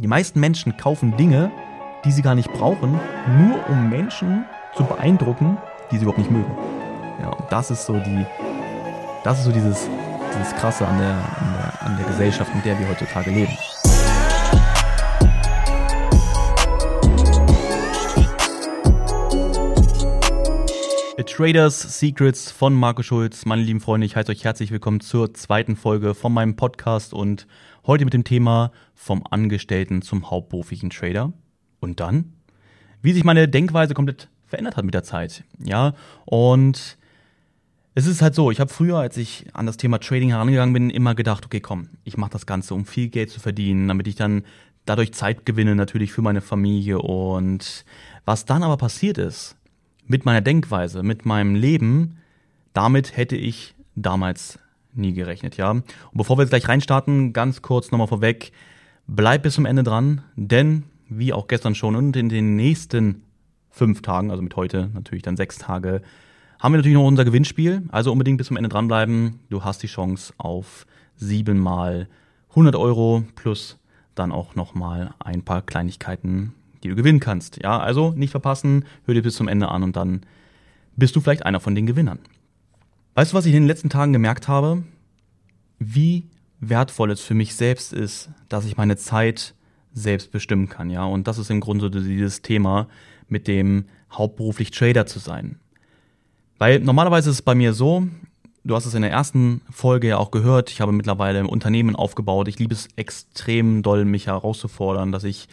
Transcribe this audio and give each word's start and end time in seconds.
Die 0.00 0.06
meisten 0.06 0.38
Menschen 0.38 0.76
kaufen 0.76 1.16
Dinge, 1.16 1.50
die 2.04 2.12
sie 2.12 2.22
gar 2.22 2.36
nicht 2.36 2.52
brauchen, 2.52 3.00
nur 3.36 3.68
um 3.68 3.90
Menschen 3.90 4.44
zu 4.76 4.84
beeindrucken, 4.84 5.58
die 5.90 5.96
sie 5.96 6.02
überhaupt 6.02 6.18
nicht 6.18 6.30
mögen. 6.30 6.56
Ja, 7.20 7.30
und 7.30 7.50
das 7.50 7.72
ist 7.72 7.84
so 7.84 7.94
die, 7.94 8.24
das 9.24 9.40
ist 9.40 9.46
so 9.46 9.50
dieses, 9.50 9.88
dieses 10.32 10.54
Krasse 10.54 10.86
an 10.86 10.98
der, 10.98 11.10
an 11.10 11.52
der, 11.52 11.82
an 11.82 11.96
der 11.96 12.06
Gesellschaft, 12.06 12.48
in 12.54 12.62
der 12.62 12.78
wir 12.78 12.88
heutzutage 12.88 13.32
leben. 13.32 13.58
A 21.18 21.22
Traders 21.24 21.98
Secrets 21.98 22.52
von 22.52 22.72
Marco 22.72 23.02
Schulz. 23.02 23.44
Meine 23.44 23.62
lieben 23.62 23.80
Freunde, 23.80 24.06
ich 24.06 24.14
heiße 24.14 24.30
euch 24.30 24.44
herzlich 24.44 24.70
willkommen 24.70 25.00
zur 25.00 25.34
zweiten 25.34 25.74
Folge 25.74 26.14
von 26.14 26.32
meinem 26.32 26.54
Podcast 26.54 27.12
und 27.12 27.48
heute 27.88 28.04
mit 28.04 28.14
dem 28.14 28.22
Thema 28.22 28.70
vom 28.94 29.24
Angestellten 29.28 30.02
zum 30.02 30.30
hauptberuflichen 30.30 30.90
Trader. 30.90 31.32
Und 31.80 31.98
dann, 31.98 32.34
wie 33.02 33.12
sich 33.12 33.24
meine 33.24 33.48
Denkweise 33.48 33.94
komplett 33.94 34.28
verändert 34.46 34.76
hat 34.76 34.84
mit 34.84 34.94
der 34.94 35.02
Zeit. 35.02 35.42
Ja, 35.58 35.94
und 36.24 36.98
es 37.94 38.06
ist 38.06 38.22
halt 38.22 38.34
so, 38.34 38.52
ich 38.52 38.60
habe 38.60 38.72
früher, 38.72 38.98
als 38.98 39.16
ich 39.16 39.46
an 39.54 39.66
das 39.66 39.76
Thema 39.76 39.98
Trading 39.98 40.30
herangegangen 40.30 40.72
bin, 40.72 40.90
immer 40.90 41.16
gedacht, 41.16 41.44
okay, 41.44 41.60
komm, 41.60 41.88
ich 42.04 42.16
mache 42.16 42.30
das 42.30 42.46
Ganze, 42.46 42.74
um 42.74 42.84
viel 42.84 43.08
Geld 43.08 43.30
zu 43.30 43.40
verdienen, 43.40 43.88
damit 43.88 44.06
ich 44.06 44.14
dann 44.14 44.44
dadurch 44.84 45.12
Zeit 45.12 45.44
gewinne 45.44 45.74
natürlich 45.74 46.12
für 46.12 46.22
meine 46.22 46.40
Familie. 46.40 47.00
Und 47.00 47.84
was 48.24 48.44
dann 48.44 48.62
aber 48.62 48.76
passiert 48.76 49.18
ist, 49.18 49.56
mit 50.06 50.24
meiner 50.24 50.40
Denkweise, 50.40 51.02
mit 51.02 51.26
meinem 51.26 51.54
Leben, 51.54 52.18
damit 52.72 53.16
hätte 53.16 53.36
ich 53.36 53.74
damals 53.96 54.58
nie 54.98 55.12
gerechnet, 55.12 55.56
ja. 55.56 55.70
Und 55.70 55.84
bevor 56.12 56.36
wir 56.36 56.42
jetzt 56.42 56.50
gleich 56.50 56.68
reinstarten, 56.68 57.32
ganz 57.32 57.62
kurz 57.62 57.90
nochmal 57.90 58.08
vorweg, 58.08 58.52
bleib 59.06 59.42
bis 59.42 59.54
zum 59.54 59.66
Ende 59.66 59.82
dran, 59.82 60.22
denn 60.36 60.84
wie 61.08 61.32
auch 61.32 61.48
gestern 61.48 61.74
schon 61.74 61.96
und 61.96 62.16
in 62.16 62.28
den 62.28 62.56
nächsten 62.56 63.22
fünf 63.70 64.02
Tagen, 64.02 64.30
also 64.30 64.42
mit 64.42 64.56
heute 64.56 64.90
natürlich 64.92 65.22
dann 65.22 65.36
sechs 65.36 65.58
Tage, 65.58 66.02
haben 66.58 66.72
wir 66.72 66.78
natürlich 66.78 66.96
noch 66.96 67.06
unser 67.06 67.24
Gewinnspiel. 67.24 67.84
Also 67.88 68.12
unbedingt 68.12 68.38
bis 68.38 68.48
zum 68.48 68.56
Ende 68.56 68.68
dranbleiben. 68.68 69.38
Du 69.48 69.64
hast 69.64 69.82
die 69.82 69.86
Chance 69.86 70.34
auf 70.38 70.86
siebenmal 71.16 72.08
100 72.50 72.74
Euro 72.76 73.24
plus 73.36 73.78
dann 74.16 74.32
auch 74.32 74.56
nochmal 74.56 75.14
ein 75.20 75.44
paar 75.44 75.62
Kleinigkeiten 75.62 76.52
die 76.82 76.88
du 76.88 76.94
gewinnen 76.94 77.20
kannst. 77.20 77.62
Ja, 77.62 77.78
also 77.78 78.12
nicht 78.12 78.30
verpassen, 78.30 78.84
hör 79.04 79.14
dir 79.14 79.22
bis 79.22 79.36
zum 79.36 79.48
Ende 79.48 79.68
an 79.68 79.82
und 79.82 79.96
dann 79.96 80.22
bist 80.96 81.14
du 81.16 81.20
vielleicht 81.20 81.44
einer 81.44 81.60
von 81.60 81.74
den 81.74 81.86
Gewinnern. 81.86 82.18
Weißt 83.18 83.32
du, 83.32 83.36
was 83.36 83.46
ich 83.46 83.54
in 83.54 83.62
den 83.62 83.66
letzten 83.66 83.90
Tagen 83.90 84.12
gemerkt 84.12 84.46
habe? 84.46 84.84
Wie 85.80 86.28
wertvoll 86.60 87.10
es 87.10 87.20
für 87.20 87.34
mich 87.34 87.56
selbst 87.56 87.92
ist, 87.92 88.30
dass 88.48 88.64
ich 88.64 88.76
meine 88.76 88.96
Zeit 88.96 89.56
selbst 89.92 90.30
bestimmen 90.30 90.68
kann, 90.68 90.88
ja. 90.88 91.04
Und 91.04 91.26
das 91.26 91.36
ist 91.36 91.50
im 91.50 91.58
Grunde 91.58 91.90
dieses 91.90 92.42
Thema 92.42 92.86
mit 93.26 93.48
dem 93.48 93.86
hauptberuflich 94.12 94.70
Trader 94.70 95.06
zu 95.06 95.18
sein. 95.18 95.58
Weil 96.58 96.78
normalerweise 96.78 97.30
ist 97.30 97.38
es 97.38 97.42
bei 97.42 97.56
mir 97.56 97.72
so, 97.72 98.06
du 98.62 98.76
hast 98.76 98.86
es 98.86 98.94
in 98.94 99.02
der 99.02 99.10
ersten 99.10 99.62
Folge 99.68 100.06
ja 100.06 100.18
auch 100.18 100.30
gehört, 100.30 100.70
ich 100.70 100.80
habe 100.80 100.92
mittlerweile 100.92 101.40
ein 101.40 101.46
Unternehmen 101.46 101.96
aufgebaut. 101.96 102.46
Ich 102.46 102.60
liebe 102.60 102.74
es 102.74 102.86
extrem 102.94 103.82
doll, 103.82 104.04
mich 104.04 104.28
herauszufordern, 104.28 105.10
dass 105.10 105.24
ich 105.24 105.48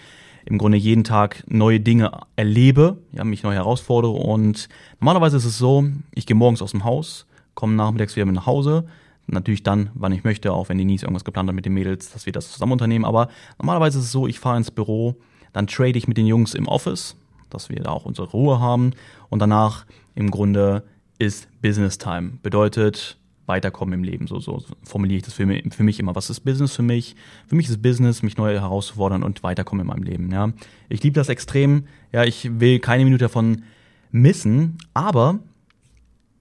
im 0.46 0.60
Grunde 0.60 0.78
jeden 0.78 1.04
Tag 1.04 1.44
neue 1.48 1.80
Dinge 1.80 2.12
erlebe, 2.36 3.00
ja, 3.12 3.24
mich 3.24 3.42
neu 3.42 3.56
herausfordere. 3.56 4.12
Und 4.12 4.70
normalerweise 5.00 5.38
ist 5.38 5.46
es 5.46 5.58
so, 5.58 5.84
ich 6.14 6.28
gehe 6.28 6.36
morgens 6.36 6.62
aus 6.62 6.70
dem 6.70 6.84
Haus, 6.84 7.26
komme 7.56 7.74
nachmittags 7.74 8.16
wieder 8.16 8.26
mit 8.26 8.36
nach 8.36 8.46
Hause. 8.46 8.86
Natürlich 9.28 9.64
dann, 9.64 9.90
wann 9.96 10.12
ich 10.12 10.24
möchte, 10.24 10.54
auch 10.54 10.70
wenn 10.70 10.78
die 10.78 10.86
Nies 10.86 11.02
irgendwas 11.02 11.26
geplant 11.26 11.50
hat 11.50 11.56
mit 11.56 11.66
den 11.66 11.74
Mädels, 11.74 12.12
dass 12.12 12.28
wir 12.28 12.34
das 12.34 12.52
zusammen 12.52 12.74
unternehmen. 12.74 13.06
Aber 13.06 13.30
normalerweise 13.58 13.98
ist 13.98 14.06
es 14.06 14.12
so, 14.12 14.28
ich 14.28 14.40
fahre 14.40 14.58
ins 14.58 14.70
Büro, 14.70 15.16
dann 15.52 15.68
trade 15.68 15.98
ich 15.98 16.08
mit 16.08 16.18
den 16.18 16.28
Jungs 16.28 16.54
im 16.54 16.68
Office, 16.68 17.16
dass 17.50 17.70
wir 17.70 17.82
da 17.82 17.90
auch 17.90 18.06
unsere 18.06 18.30
Ruhe 18.30 18.60
haben. 18.60 18.92
Und 19.30 19.40
danach 19.40 19.86
im 20.14 20.30
Grunde 20.30 20.84
ist 21.18 21.48
Business 21.62 21.98
Time. 21.98 22.34
Bedeutet, 22.44 23.18
weiterkommen 23.46 23.94
im 23.94 24.04
Leben. 24.04 24.28
So, 24.28 24.40
so 24.40 24.64
formuliere 24.84 25.18
ich 25.18 25.24
das 25.24 25.34
für 25.34 25.46
mich, 25.46 25.74
für 25.74 25.84
mich 25.84 26.00
immer. 26.00 26.16
Was 26.16 26.30
ist 26.30 26.42
Business 26.42 26.76
für 26.76 26.84
mich? 26.84 27.16
Für 27.48 27.56
mich 27.56 27.70
ist 27.70 27.82
Business, 27.82 28.24
mich 28.24 28.38
neu 28.38 28.54
herauszufordern 28.54 29.24
und 29.24 29.44
weiterkommen 29.44 29.82
in 29.82 29.88
meinem 29.88 30.04
Leben. 30.04 30.32
Ja, 30.32 30.52
ich 30.90 31.04
liebe 31.04 31.16
das 31.16 31.30
extrem. 31.30 31.86
Ja, 32.12 32.24
ich 32.24 32.60
will 32.60 32.80
keine 32.80 33.04
Minute 33.04 33.26
davon 33.26 33.64
missen. 34.12 34.78
Aber 34.94 35.40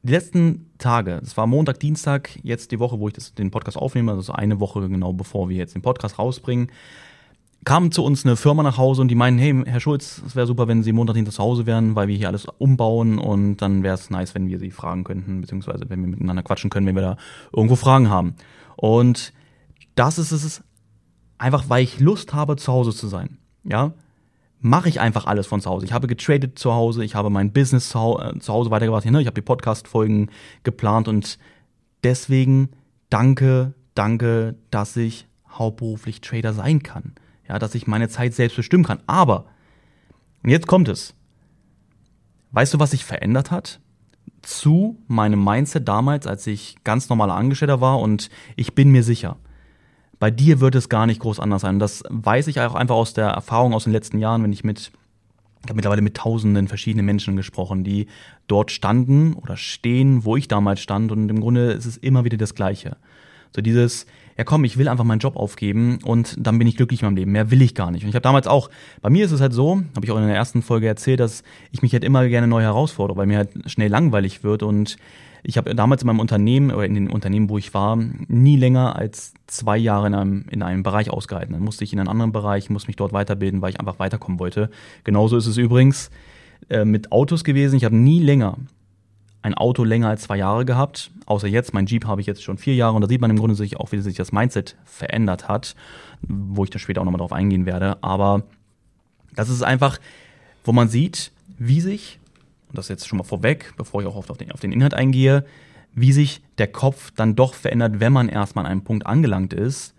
die 0.04 0.12
letzten 0.12 0.70
Tage, 0.76 1.18
es 1.22 1.36
war 1.38 1.46
Montag, 1.46 1.80
Dienstag, 1.80 2.38
jetzt 2.42 2.72
die 2.72 2.78
Woche, 2.78 3.00
wo 3.00 3.08
ich 3.08 3.14
das, 3.14 3.32
den 3.34 3.50
Podcast 3.50 3.78
aufnehme, 3.78 4.12
also 4.12 4.34
eine 4.34 4.60
Woche 4.60 4.86
genau 4.88 5.14
bevor 5.14 5.48
wir 5.48 5.56
jetzt 5.56 5.74
den 5.74 5.80
Podcast 5.80 6.18
rausbringen, 6.18 6.70
kam 7.64 7.90
zu 7.90 8.04
uns 8.04 8.26
eine 8.26 8.36
Firma 8.36 8.62
nach 8.62 8.76
Hause 8.76 9.00
und 9.00 9.08
die 9.08 9.14
meinen, 9.14 9.38
hey, 9.38 9.62
Herr 9.64 9.80
Schulz, 9.80 10.20
es 10.26 10.36
wäre 10.36 10.46
super, 10.46 10.68
wenn 10.68 10.82
Sie 10.82 10.92
Montag 10.92 11.16
hinter 11.16 11.32
zu 11.32 11.42
Hause 11.42 11.64
wären, 11.64 11.96
weil 11.96 12.08
wir 12.08 12.16
hier 12.16 12.28
alles 12.28 12.44
umbauen 12.58 13.18
und 13.18 13.56
dann 13.56 13.82
wäre 13.82 13.94
es 13.94 14.10
nice, 14.10 14.34
wenn 14.34 14.46
wir 14.46 14.58
Sie 14.58 14.70
fragen 14.70 15.04
könnten, 15.04 15.40
beziehungsweise 15.40 15.88
wenn 15.88 16.02
wir 16.02 16.08
miteinander 16.08 16.42
quatschen 16.42 16.68
können, 16.68 16.86
wenn 16.86 16.96
wir 16.96 17.02
da 17.02 17.16
irgendwo 17.50 17.76
Fragen 17.76 18.10
haben. 18.10 18.34
Und 18.76 19.32
das 19.94 20.18
ist 20.18 20.32
es 20.32 20.62
einfach, 21.38 21.70
weil 21.70 21.82
ich 21.82 21.98
Lust 21.98 22.34
habe, 22.34 22.56
zu 22.56 22.70
Hause 22.70 22.92
zu 22.92 23.08
sein. 23.08 23.38
Ja, 23.64 23.94
mache 24.64 24.88
ich 24.88 25.00
einfach 25.00 25.26
alles 25.26 25.46
von 25.46 25.60
zu 25.60 25.70
Hause. 25.70 25.86
Ich 25.86 25.92
habe 25.92 26.06
getradet 26.06 26.58
zu 26.58 26.72
Hause, 26.72 27.04
ich 27.04 27.14
habe 27.14 27.30
mein 27.30 27.52
Business 27.52 27.88
zu, 27.88 28.18
äh, 28.18 28.38
Hause 28.48 28.70
weitergebracht, 28.70 29.04
ne? 29.04 29.20
ich 29.20 29.26
habe 29.26 29.34
die 29.34 29.42
Podcast-Folgen 29.42 30.30
geplant 30.62 31.08
und 31.08 31.38
deswegen 32.02 32.70
danke, 33.10 33.74
danke, 33.94 34.56
dass 34.70 34.96
ich 34.96 35.26
hauptberuflich 35.48 36.20
Trader 36.20 36.52
sein 36.52 36.82
kann 36.82 37.14
ja, 37.48 37.58
dass 37.58 37.74
ich 37.74 37.86
meine 37.86 38.08
Zeit 38.08 38.34
selbst 38.34 38.56
bestimmen 38.56 38.84
kann. 38.84 39.00
Aber, 39.06 39.46
und 40.42 40.50
jetzt 40.50 40.66
kommt 40.66 40.88
es. 40.88 41.14
Weißt 42.52 42.74
du, 42.74 42.78
was 42.78 42.92
sich 42.92 43.04
verändert 43.04 43.50
hat? 43.50 43.80
Zu 44.42 44.98
meinem 45.06 45.42
Mindset 45.42 45.88
damals, 45.88 46.26
als 46.26 46.46
ich 46.46 46.76
ganz 46.84 47.08
normaler 47.08 47.34
Angestellter 47.34 47.80
war 47.80 47.98
und 48.00 48.30
ich 48.56 48.74
bin 48.74 48.90
mir 48.90 49.02
sicher, 49.02 49.36
bei 50.18 50.30
dir 50.30 50.60
wird 50.60 50.74
es 50.74 50.88
gar 50.88 51.06
nicht 51.06 51.20
groß 51.20 51.40
anders 51.40 51.62
sein. 51.62 51.78
Das 51.78 52.02
weiß 52.08 52.46
ich 52.46 52.60
auch 52.60 52.74
einfach 52.74 52.94
aus 52.94 53.14
der 53.14 53.28
Erfahrung 53.28 53.74
aus 53.74 53.84
den 53.84 53.92
letzten 53.92 54.18
Jahren, 54.18 54.42
wenn 54.42 54.52
ich 54.52 54.64
mit 54.64 54.92
ich 55.64 55.70
habe 55.70 55.76
mittlerweile 55.76 56.02
mit 56.02 56.14
tausenden 56.14 56.68
verschiedenen 56.68 57.06
Menschen 57.06 57.36
gesprochen, 57.36 57.84
die 57.84 58.06
dort 58.48 58.70
standen 58.70 59.32
oder 59.32 59.56
stehen, 59.56 60.26
wo 60.26 60.36
ich 60.36 60.46
damals 60.46 60.80
stand. 60.80 61.10
Und 61.10 61.30
im 61.30 61.40
Grunde 61.40 61.72
ist 61.72 61.86
es 61.86 61.96
immer 61.96 62.24
wieder 62.24 62.36
das 62.36 62.54
Gleiche. 62.54 62.98
So 63.56 63.62
dieses, 63.62 64.04
ja 64.36 64.44
komm, 64.44 64.64
ich 64.64 64.76
will 64.76 64.88
einfach 64.88 65.04
meinen 65.04 65.20
Job 65.20 65.36
aufgeben 65.36 65.98
und 66.04 66.36
dann 66.38 66.58
bin 66.58 66.66
ich 66.66 66.76
glücklich 66.76 67.02
in 67.02 67.06
meinem 67.06 67.16
Leben. 67.16 67.32
Mehr 67.32 67.50
will 67.50 67.62
ich 67.62 67.74
gar 67.74 67.90
nicht. 67.90 68.02
Und 68.02 68.08
ich 68.08 68.14
habe 68.14 68.22
damals 68.22 68.46
auch, 68.46 68.70
bei 69.00 69.10
mir 69.10 69.24
ist 69.24 69.32
es 69.32 69.40
halt 69.40 69.52
so, 69.52 69.82
habe 69.94 70.04
ich 70.04 70.10
auch 70.10 70.16
in 70.16 70.26
der 70.26 70.36
ersten 70.36 70.62
Folge 70.62 70.86
erzählt, 70.86 71.20
dass 71.20 71.42
ich 71.70 71.82
mich 71.82 71.92
halt 71.92 72.04
immer 72.04 72.26
gerne 72.28 72.46
neu 72.46 72.62
herausfordere, 72.62 73.16
weil 73.16 73.26
mir 73.26 73.38
halt 73.38 73.50
schnell 73.66 73.90
langweilig 73.90 74.42
wird 74.42 74.62
und 74.62 74.96
ich 75.46 75.58
habe 75.58 75.74
damals 75.74 76.02
in 76.02 76.06
meinem 76.06 76.20
Unternehmen 76.20 76.70
oder 76.70 76.86
in 76.86 76.94
den 76.94 77.10
Unternehmen, 77.10 77.50
wo 77.50 77.58
ich 77.58 77.74
war, 77.74 77.96
nie 77.96 78.56
länger 78.56 78.96
als 78.96 79.34
zwei 79.46 79.76
Jahre 79.76 80.06
in 80.06 80.14
einem, 80.14 80.46
in 80.50 80.62
einem 80.62 80.82
Bereich 80.82 81.10
ausgehalten. 81.10 81.52
Dann 81.52 81.62
musste 81.62 81.84
ich 81.84 81.92
in 81.92 81.98
einen 82.00 82.08
anderen 82.08 82.32
Bereich, 82.32 82.70
musste 82.70 82.88
mich 82.88 82.96
dort 82.96 83.12
weiterbilden, 83.12 83.60
weil 83.60 83.70
ich 83.70 83.78
einfach 83.78 83.98
weiterkommen 83.98 84.40
wollte. 84.40 84.70
Genauso 85.04 85.36
ist 85.36 85.46
es 85.46 85.58
übrigens 85.58 86.10
äh, 86.70 86.86
mit 86.86 87.12
Autos 87.12 87.44
gewesen. 87.44 87.76
Ich 87.76 87.84
habe 87.84 87.94
nie 87.94 88.20
länger 88.20 88.56
ein 89.44 89.52
Auto 89.52 89.84
länger 89.84 90.08
als 90.08 90.22
zwei 90.22 90.38
Jahre 90.38 90.64
gehabt, 90.64 91.10
außer 91.26 91.46
jetzt. 91.46 91.74
Mein 91.74 91.84
Jeep 91.84 92.06
habe 92.06 92.22
ich 92.22 92.26
jetzt 92.26 92.42
schon 92.42 92.56
vier 92.56 92.74
Jahre 92.74 92.94
und 92.94 93.02
da 93.02 93.08
sieht 93.08 93.20
man 93.20 93.28
im 93.28 93.38
Grunde 93.38 93.54
sich 93.54 93.76
auch, 93.76 93.92
wie 93.92 94.00
sich 94.00 94.16
das 94.16 94.32
Mindset 94.32 94.74
verändert 94.86 95.48
hat, 95.48 95.76
wo 96.22 96.64
ich 96.64 96.70
dann 96.70 96.78
später 96.78 97.02
auch 97.02 97.04
nochmal 97.04 97.18
drauf 97.18 97.32
eingehen 97.32 97.66
werde. 97.66 98.02
Aber 98.02 98.44
das 99.34 99.50
ist 99.50 99.62
einfach, 99.62 99.98
wo 100.64 100.72
man 100.72 100.88
sieht, 100.88 101.30
wie 101.58 101.82
sich, 101.82 102.20
und 102.70 102.78
das 102.78 102.88
jetzt 102.88 103.06
schon 103.06 103.18
mal 103.18 103.24
vorweg, 103.24 103.74
bevor 103.76 104.00
ich 104.00 104.06
auch 104.08 104.16
auf 104.16 104.26
den, 104.38 104.50
auf 104.50 104.60
den 104.60 104.72
Inhalt 104.72 104.94
eingehe, 104.94 105.44
wie 105.92 106.12
sich 106.12 106.40
der 106.56 106.68
Kopf 106.68 107.10
dann 107.14 107.36
doch 107.36 107.52
verändert, 107.52 108.00
wenn 108.00 108.14
man 108.14 108.30
erstmal 108.30 108.64
an 108.64 108.72
einem 108.72 108.84
Punkt 108.84 109.04
angelangt 109.04 109.52
ist, 109.52 109.94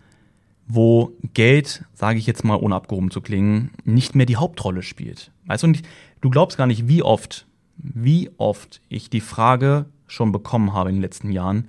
wo 0.68 1.12
Geld, 1.36 1.86
sage 1.94 2.18
ich 2.18 2.26
jetzt 2.26 2.44
mal 2.44 2.56
ohne 2.56 2.74
abgehoben 2.74 3.12
zu 3.12 3.22
klingen, 3.22 3.70
nicht 3.84 4.16
mehr 4.16 4.26
die 4.26 4.38
Hauptrolle 4.38 4.82
spielt. 4.82 5.30
Weißt 5.46 5.62
du, 5.62 5.68
und 5.68 5.84
du 6.22 6.32
glaubst 6.32 6.58
gar 6.58 6.66
nicht, 6.66 6.88
wie 6.88 7.04
oft 7.04 7.46
wie 7.94 8.30
oft 8.38 8.82
ich 8.90 9.10
die 9.10 9.22
Frage 9.22 9.86
schon 10.08 10.32
bekommen 10.32 10.74
habe 10.74 10.90
in 10.90 10.96
den 10.96 11.02
letzten 11.02 11.32
Jahren, 11.32 11.68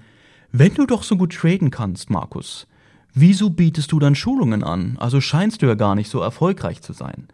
wenn 0.52 0.74
du 0.74 0.86
doch 0.86 1.02
so 1.02 1.16
gut 1.16 1.34
traden 1.34 1.70
kannst, 1.70 2.10
Markus, 2.10 2.66
wieso 3.12 3.50
bietest 3.50 3.92
du 3.92 3.98
dann 3.98 4.14
Schulungen 4.14 4.62
an? 4.62 4.96
Also 4.98 5.20
scheinst 5.20 5.62
du 5.62 5.66
ja 5.66 5.74
gar 5.74 5.94
nicht 5.94 6.08
so 6.08 6.20
erfolgreich 6.20 6.80
zu 6.80 6.92
sein. 6.92 7.28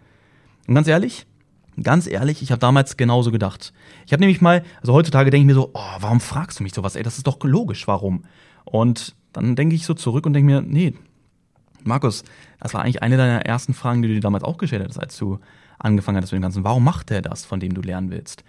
Und 0.66 0.74
ganz 0.74 0.88
ehrlich, 0.88 1.26
ganz 1.82 2.06
ehrlich, 2.06 2.42
ich 2.42 2.50
habe 2.50 2.58
damals 2.58 2.96
genauso 2.96 3.30
gedacht. 3.30 3.72
Ich 4.06 4.12
habe 4.12 4.20
nämlich 4.20 4.40
mal, 4.40 4.64
also 4.80 4.92
heutzutage 4.92 5.30
denke 5.30 5.42
ich 5.42 5.46
mir 5.46 5.60
so, 5.60 5.70
oh, 5.74 5.96
warum 6.00 6.20
fragst 6.20 6.58
du 6.58 6.62
mich 6.62 6.74
sowas? 6.74 6.96
Ey, 6.96 7.02
das 7.02 7.16
ist 7.16 7.26
doch 7.26 7.38
logisch, 7.42 7.86
warum? 7.86 8.24
Und 8.64 9.14
dann 9.32 9.56
denke 9.56 9.74
ich 9.74 9.84
so 9.84 9.94
zurück 9.94 10.26
und 10.26 10.32
denke 10.32 10.50
mir, 10.52 10.62
nee, 10.62 10.94
Markus, 11.84 12.22
das 12.60 12.74
war 12.74 12.82
eigentlich 12.82 13.02
eine 13.02 13.16
deiner 13.16 13.44
ersten 13.44 13.74
Fragen, 13.74 14.02
die 14.02 14.08
du 14.08 14.14
dir 14.14 14.20
damals 14.20 14.44
auch 14.44 14.56
gestellt 14.56 14.86
hast, 14.88 14.98
als 14.98 15.16
du 15.16 15.38
angefangen 15.78 16.16
hattest 16.16 16.32
mit 16.32 16.40
dem 16.40 16.42
Ganzen. 16.42 16.64
Warum 16.64 16.84
macht 16.84 17.10
er 17.10 17.22
das, 17.22 17.44
von 17.44 17.60
dem 17.60 17.74
du 17.74 17.80
lernen 17.80 18.10
willst? 18.10 18.44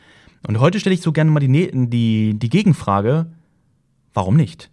Und 0.47 0.59
heute 0.59 0.79
stelle 0.79 0.93
ich 0.93 1.01
so 1.01 1.11
gerne 1.11 1.31
mal 1.31 1.39
die, 1.39 1.47
ne-, 1.47 1.71
die, 1.87 2.33
die 2.37 2.49
Gegenfrage, 2.49 3.27
warum 4.13 4.35
nicht? 4.35 4.69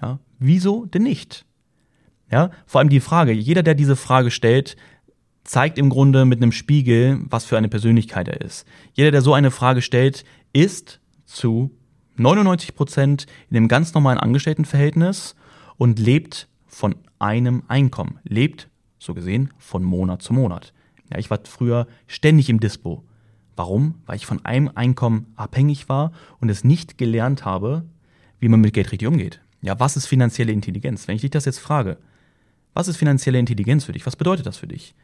Ja, 0.00 0.18
wieso 0.38 0.86
denn 0.86 1.02
nicht? 1.02 1.44
Ja, 2.30 2.50
vor 2.66 2.80
allem 2.80 2.88
die 2.88 3.00
Frage, 3.00 3.32
jeder, 3.32 3.62
der 3.62 3.74
diese 3.74 3.96
Frage 3.96 4.30
stellt, 4.30 4.76
zeigt 5.44 5.78
im 5.78 5.90
Grunde 5.90 6.24
mit 6.24 6.42
einem 6.42 6.52
Spiegel, 6.52 7.20
was 7.28 7.44
für 7.44 7.56
eine 7.56 7.68
Persönlichkeit 7.68 8.28
er 8.28 8.40
ist. 8.40 8.66
Jeder, 8.94 9.10
der 9.10 9.22
so 9.22 9.34
eine 9.34 9.50
Frage 9.50 9.82
stellt, 9.82 10.24
ist 10.52 11.00
zu 11.26 11.70
99 12.16 12.74
Prozent 12.74 13.26
in 13.50 13.56
einem 13.56 13.68
ganz 13.68 13.94
normalen 13.94 14.18
Angestelltenverhältnis 14.18 15.36
und 15.76 15.98
lebt 15.98 16.48
von 16.66 16.96
einem 17.18 17.62
Einkommen. 17.68 18.18
Lebt, 18.24 18.68
so 18.98 19.14
gesehen, 19.14 19.52
von 19.58 19.84
Monat 19.84 20.22
zu 20.22 20.32
Monat. 20.32 20.72
Ja, 21.12 21.18
ich 21.18 21.30
war 21.30 21.38
früher 21.44 21.86
ständig 22.06 22.48
im 22.48 22.60
Dispo. 22.60 23.04
Warum? 23.56 23.94
Weil 24.06 24.16
ich 24.16 24.26
von 24.26 24.44
einem 24.44 24.70
Einkommen 24.74 25.32
abhängig 25.36 25.88
war 25.88 26.12
und 26.40 26.48
es 26.48 26.64
nicht 26.64 26.98
gelernt 26.98 27.44
habe, 27.44 27.84
wie 28.40 28.48
man 28.48 28.60
mit 28.60 28.74
Geld 28.74 28.92
richtig 28.92 29.08
umgeht. 29.08 29.40
Ja, 29.62 29.78
was 29.80 29.96
ist 29.96 30.06
finanzielle 30.06 30.52
Intelligenz? 30.52 31.08
Wenn 31.08 31.16
ich 31.16 31.22
dich 31.22 31.30
das 31.30 31.44
jetzt 31.44 31.58
frage, 31.58 31.96
was 32.74 32.88
ist 32.88 32.96
finanzielle 32.96 33.38
Intelligenz 33.38 33.84
für 33.84 33.92
dich? 33.92 34.04
Was 34.04 34.16
bedeutet 34.16 34.46
das 34.46 34.58
für 34.58 34.66
dich? 34.66 34.94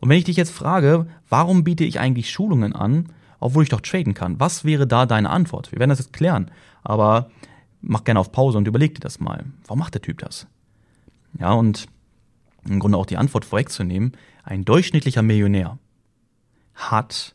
Und 0.00 0.08
wenn 0.08 0.18
ich 0.18 0.24
dich 0.24 0.36
jetzt 0.36 0.52
frage, 0.52 1.06
warum 1.28 1.64
biete 1.64 1.84
ich 1.84 2.00
eigentlich 2.00 2.30
Schulungen 2.30 2.74
an, 2.74 3.06
obwohl 3.38 3.62
ich 3.62 3.68
doch 3.68 3.80
traden 3.80 4.14
kann? 4.14 4.40
Was 4.40 4.64
wäre 4.64 4.86
da 4.86 5.06
deine 5.06 5.30
Antwort? 5.30 5.72
Wir 5.72 5.78
werden 5.78 5.90
das 5.90 6.00
jetzt 6.00 6.12
klären, 6.12 6.50
aber 6.82 7.30
mach 7.80 8.04
gerne 8.04 8.20
auf 8.20 8.32
Pause 8.32 8.58
und 8.58 8.68
überleg 8.68 8.94
dir 8.94 9.00
das 9.00 9.20
mal. 9.20 9.44
Warum 9.66 9.78
macht 9.78 9.94
der 9.94 10.02
Typ 10.02 10.18
das? 10.18 10.46
Ja, 11.38 11.52
und 11.52 11.86
im 12.68 12.80
Grunde 12.80 12.98
auch 12.98 13.06
die 13.06 13.16
Antwort 13.16 13.44
vorwegzunehmen, 13.44 14.12
ein 14.42 14.64
durchschnittlicher 14.64 15.22
Millionär 15.22 15.78
hat 16.74 17.34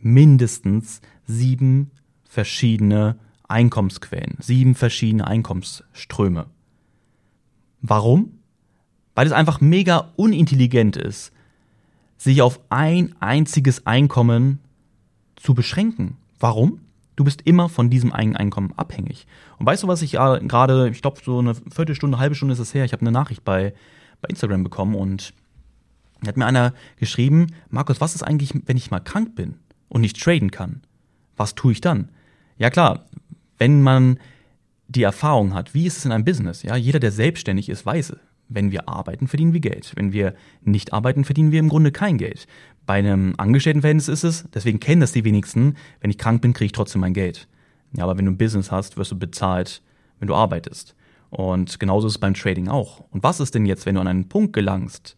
mindestens 0.00 1.00
sieben 1.26 1.90
verschiedene 2.24 3.18
Einkommensquellen, 3.48 4.36
sieben 4.40 4.74
verschiedene 4.74 5.26
Einkommensströme. 5.26 6.46
Warum? 7.82 8.38
Weil 9.14 9.26
es 9.26 9.32
einfach 9.32 9.60
mega 9.60 10.12
unintelligent 10.16 10.96
ist, 10.96 11.32
sich 12.16 12.42
auf 12.42 12.60
ein 12.68 13.14
einziges 13.20 13.86
Einkommen 13.86 14.60
zu 15.36 15.54
beschränken. 15.54 16.16
Warum? 16.38 16.80
Du 17.16 17.24
bist 17.24 17.42
immer 17.42 17.68
von 17.68 17.90
diesem 17.90 18.12
einen 18.12 18.36
Einkommen 18.36 18.72
abhängig. 18.76 19.26
Und 19.58 19.66
weißt 19.66 19.82
du, 19.82 19.88
was 19.88 20.02
ich 20.02 20.12
gerade, 20.12 20.88
ich 20.90 21.02
glaube, 21.02 21.20
so 21.24 21.38
eine 21.38 21.54
Viertelstunde, 21.54 22.18
halbe 22.18 22.34
Stunde 22.34 22.52
ist 22.52 22.60
es 22.60 22.72
her, 22.72 22.84
ich 22.84 22.92
habe 22.92 23.02
eine 23.02 23.12
Nachricht 23.12 23.44
bei, 23.44 23.74
bei 24.20 24.28
Instagram 24.28 24.62
bekommen 24.62 24.94
und 24.94 25.34
hat 26.26 26.36
mir 26.36 26.46
einer 26.46 26.72
geschrieben, 26.98 27.48
Markus, 27.68 28.00
was 28.00 28.14
ist 28.14 28.22
eigentlich, 28.22 28.52
wenn 28.66 28.76
ich 28.76 28.90
mal 28.90 29.00
krank 29.00 29.34
bin 29.34 29.56
und 29.90 30.00
nicht 30.00 30.18
traden 30.18 30.50
kann? 30.50 30.80
Was 31.36 31.54
tue 31.54 31.72
ich 31.72 31.82
dann? 31.82 32.08
Ja 32.56 32.70
klar, 32.70 33.04
wenn 33.58 33.82
man 33.82 34.18
die 34.88 35.02
Erfahrung 35.02 35.54
hat, 35.54 35.74
wie 35.74 35.86
ist 35.86 35.98
es 35.98 36.04
in 36.06 36.12
einem 36.12 36.24
Business? 36.24 36.62
Ja, 36.62 36.76
jeder, 36.76 36.98
der 36.98 37.12
selbstständig 37.12 37.68
ist, 37.68 37.84
weiß, 37.84 38.16
wenn 38.48 38.72
wir 38.72 38.88
arbeiten, 38.88 39.28
verdienen 39.28 39.52
wir 39.52 39.60
Geld. 39.60 39.92
Wenn 39.94 40.12
wir 40.12 40.34
nicht 40.62 40.92
arbeiten, 40.92 41.24
verdienen 41.24 41.52
wir 41.52 41.60
im 41.60 41.68
Grunde 41.68 41.92
kein 41.92 42.18
Geld. 42.18 42.46
Bei 42.86 42.94
einem 42.94 43.34
Angestelltenverhältnis 43.36 44.08
ist 44.08 44.24
es, 44.24 44.44
deswegen 44.52 44.80
kennen 44.80 45.00
das 45.00 45.12
die 45.12 45.24
wenigsten, 45.24 45.76
wenn 46.00 46.10
ich 46.10 46.18
krank 46.18 46.42
bin, 46.42 46.52
kriege 46.52 46.66
ich 46.66 46.72
trotzdem 46.72 47.02
mein 47.02 47.14
Geld. 47.14 47.46
Ja, 47.96 48.04
aber 48.04 48.18
wenn 48.18 48.24
du 48.24 48.32
ein 48.32 48.38
Business 48.38 48.72
hast, 48.72 48.96
wirst 48.96 49.12
du 49.12 49.18
bezahlt, 49.18 49.82
wenn 50.18 50.28
du 50.28 50.34
arbeitest. 50.34 50.96
Und 51.30 51.78
genauso 51.78 52.08
ist 52.08 52.14
es 52.14 52.18
beim 52.18 52.34
Trading 52.34 52.68
auch. 52.68 53.04
Und 53.10 53.22
was 53.22 53.38
ist 53.38 53.54
denn 53.54 53.66
jetzt, 53.66 53.86
wenn 53.86 53.94
du 53.94 54.00
an 54.00 54.08
einen 54.08 54.28
Punkt 54.28 54.52
gelangst, 54.52 55.16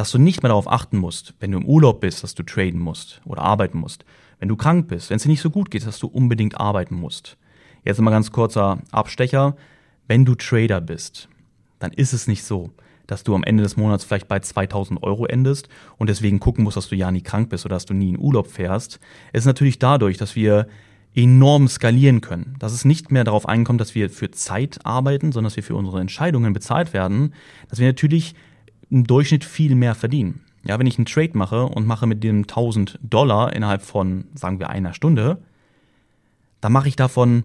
dass 0.00 0.12
du 0.12 0.18
nicht 0.18 0.42
mehr 0.42 0.48
darauf 0.48 0.66
achten 0.66 0.96
musst, 0.96 1.34
wenn 1.40 1.52
du 1.52 1.58
im 1.58 1.66
Urlaub 1.66 2.00
bist, 2.00 2.22
dass 2.22 2.34
du 2.34 2.42
traden 2.42 2.80
musst 2.80 3.20
oder 3.26 3.42
arbeiten 3.42 3.76
musst. 3.76 4.06
Wenn 4.38 4.48
du 4.48 4.56
krank 4.56 4.88
bist, 4.88 5.10
wenn 5.10 5.16
es 5.16 5.24
dir 5.24 5.28
nicht 5.28 5.42
so 5.42 5.50
gut 5.50 5.70
geht, 5.70 5.86
dass 5.86 5.98
du 5.98 6.06
unbedingt 6.06 6.58
arbeiten 6.58 6.94
musst. 6.94 7.36
Jetzt 7.84 8.00
mal 8.00 8.10
ganz 8.10 8.32
kurzer 8.32 8.78
Abstecher. 8.92 9.56
Wenn 10.08 10.24
du 10.24 10.34
Trader 10.34 10.80
bist, 10.80 11.28
dann 11.80 11.92
ist 11.92 12.14
es 12.14 12.26
nicht 12.26 12.44
so, 12.44 12.70
dass 13.06 13.24
du 13.24 13.34
am 13.34 13.44
Ende 13.44 13.62
des 13.62 13.76
Monats 13.76 14.04
vielleicht 14.04 14.26
bei 14.26 14.40
2000 14.40 15.02
Euro 15.02 15.26
endest 15.26 15.68
und 15.98 16.08
deswegen 16.08 16.40
gucken 16.40 16.64
musst, 16.64 16.78
dass 16.78 16.88
du 16.88 16.96
ja 16.96 17.10
nie 17.10 17.20
krank 17.20 17.50
bist 17.50 17.66
oder 17.66 17.76
dass 17.76 17.84
du 17.84 17.92
nie 17.92 18.08
in 18.08 18.18
Urlaub 18.18 18.46
fährst. 18.46 19.00
Es 19.34 19.40
ist 19.40 19.46
natürlich 19.46 19.78
dadurch, 19.78 20.16
dass 20.16 20.34
wir 20.34 20.66
enorm 21.14 21.68
skalieren 21.68 22.22
können. 22.22 22.56
Dass 22.58 22.72
es 22.72 22.86
nicht 22.86 23.10
mehr 23.10 23.24
darauf 23.24 23.46
einkommt, 23.46 23.82
dass 23.82 23.94
wir 23.94 24.08
für 24.08 24.30
Zeit 24.30 24.78
arbeiten, 24.84 25.32
sondern 25.32 25.50
dass 25.50 25.56
wir 25.56 25.62
für 25.62 25.74
unsere 25.74 26.00
Entscheidungen 26.00 26.54
bezahlt 26.54 26.94
werden, 26.94 27.34
dass 27.68 27.80
wir 27.80 27.86
natürlich 27.86 28.34
im 28.90 29.06
Durchschnitt 29.06 29.44
viel 29.44 29.74
mehr 29.74 29.94
verdienen. 29.94 30.42
Ja, 30.64 30.78
wenn 30.78 30.86
ich 30.86 30.98
einen 30.98 31.06
Trade 31.06 31.36
mache 31.38 31.64
und 31.64 31.86
mache 31.86 32.06
mit 32.06 32.22
dem 32.22 32.42
1000 32.42 32.98
Dollar 33.02 33.54
innerhalb 33.54 33.82
von, 33.82 34.26
sagen 34.34 34.58
wir, 34.58 34.68
einer 34.68 34.92
Stunde, 34.92 35.38
dann 36.60 36.72
mache 36.72 36.88
ich 36.88 36.96
davon 36.96 37.44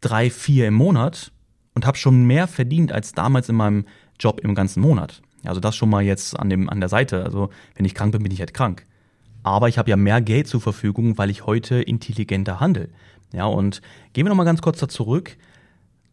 drei, 0.00 0.30
vier 0.30 0.68
im 0.68 0.74
Monat 0.74 1.32
und 1.74 1.86
habe 1.86 1.98
schon 1.98 2.24
mehr 2.24 2.46
verdient 2.46 2.92
als 2.92 3.12
damals 3.12 3.48
in 3.48 3.56
meinem 3.56 3.84
Job 4.18 4.40
im 4.40 4.54
ganzen 4.54 4.80
Monat. 4.80 5.20
Also 5.44 5.60
das 5.60 5.76
schon 5.76 5.90
mal 5.90 6.02
jetzt 6.02 6.38
an, 6.38 6.48
dem, 6.48 6.70
an 6.70 6.80
der 6.80 6.88
Seite. 6.88 7.24
Also 7.24 7.50
wenn 7.74 7.84
ich 7.84 7.94
krank 7.94 8.12
bin, 8.12 8.22
bin 8.22 8.32
ich 8.32 8.40
halt 8.40 8.54
krank. 8.54 8.86
Aber 9.42 9.68
ich 9.68 9.76
habe 9.76 9.90
ja 9.90 9.96
mehr 9.96 10.22
Geld 10.22 10.46
zur 10.46 10.62
Verfügung, 10.62 11.18
weil 11.18 11.28
ich 11.28 11.44
heute 11.44 11.82
intelligenter 11.82 12.60
handel. 12.60 12.90
Ja, 13.32 13.44
und 13.44 13.82
gehen 14.14 14.24
wir 14.24 14.30
noch 14.30 14.36
mal 14.36 14.44
ganz 14.44 14.62
kurz 14.62 14.78
da 14.78 14.88
zurück 14.88 15.36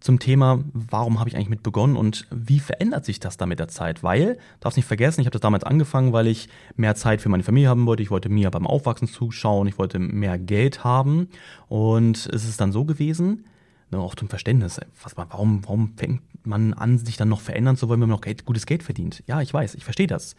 zum 0.02 0.18
Thema, 0.18 0.64
warum 0.74 1.20
habe 1.20 1.30
ich 1.30 1.36
eigentlich 1.36 1.50
mit 1.50 1.64
begonnen 1.64 1.96
und 1.96 2.28
wie 2.32 2.60
verändert 2.60 3.06
sich 3.06 3.20
das 3.20 3.38
da 3.38 3.46
mit 3.46 3.60
der 3.60 3.68
Zeit? 3.68 4.04
Weil, 4.04 4.40
darfst 4.60 4.76
nicht 4.76 4.88
vergessen, 4.88 5.22
ich 5.22 5.28
habe 5.28 5.34
das 5.34 5.42
damals 5.42 5.64
angefangen, 5.64 6.12
weil 6.12 6.26
ich 6.26 6.50
mehr 6.76 6.96
Zeit 6.96 7.22
für 7.22 7.30
meine 7.30 7.44
Familie 7.44 7.70
haben 7.70 7.86
wollte. 7.86 8.02
Ich 8.02 8.10
wollte 8.10 8.28
mir 8.28 8.50
beim 8.50 8.66
Aufwachsen 8.66 9.08
zuschauen, 9.08 9.68
ich 9.68 9.78
wollte 9.78 10.00
mehr 10.00 10.40
Geld 10.40 10.84
haben. 10.84 11.30
Und 11.70 12.28
es 12.34 12.50
ist 12.50 12.60
dann 12.60 12.72
so 12.72 12.84
gewesen, 12.84 13.46
ne, 13.92 14.00
auch 14.00 14.16
zum 14.16 14.28
Verständnis, 14.28 14.82
was, 15.04 15.16
warum, 15.16 15.64
warum 15.64 15.94
fängt 15.96 16.22
man 16.44 16.74
an, 16.74 16.98
sich 16.98 17.18
dann 17.18 17.30
noch 17.30 17.42
verändern 17.42 17.78
zu 17.78 17.88
wollen, 17.88 18.02
wenn 18.02 18.10
man 18.10 18.18
noch 18.18 18.22
Geld, 18.22 18.46
gutes 18.46 18.66
Geld 18.66 18.82
verdient? 18.82 19.24
Ja, 19.28 19.42
ich 19.42 19.54
weiß, 19.54 19.76
ich 19.76 19.84
verstehe 19.84 20.08
das. 20.08 20.36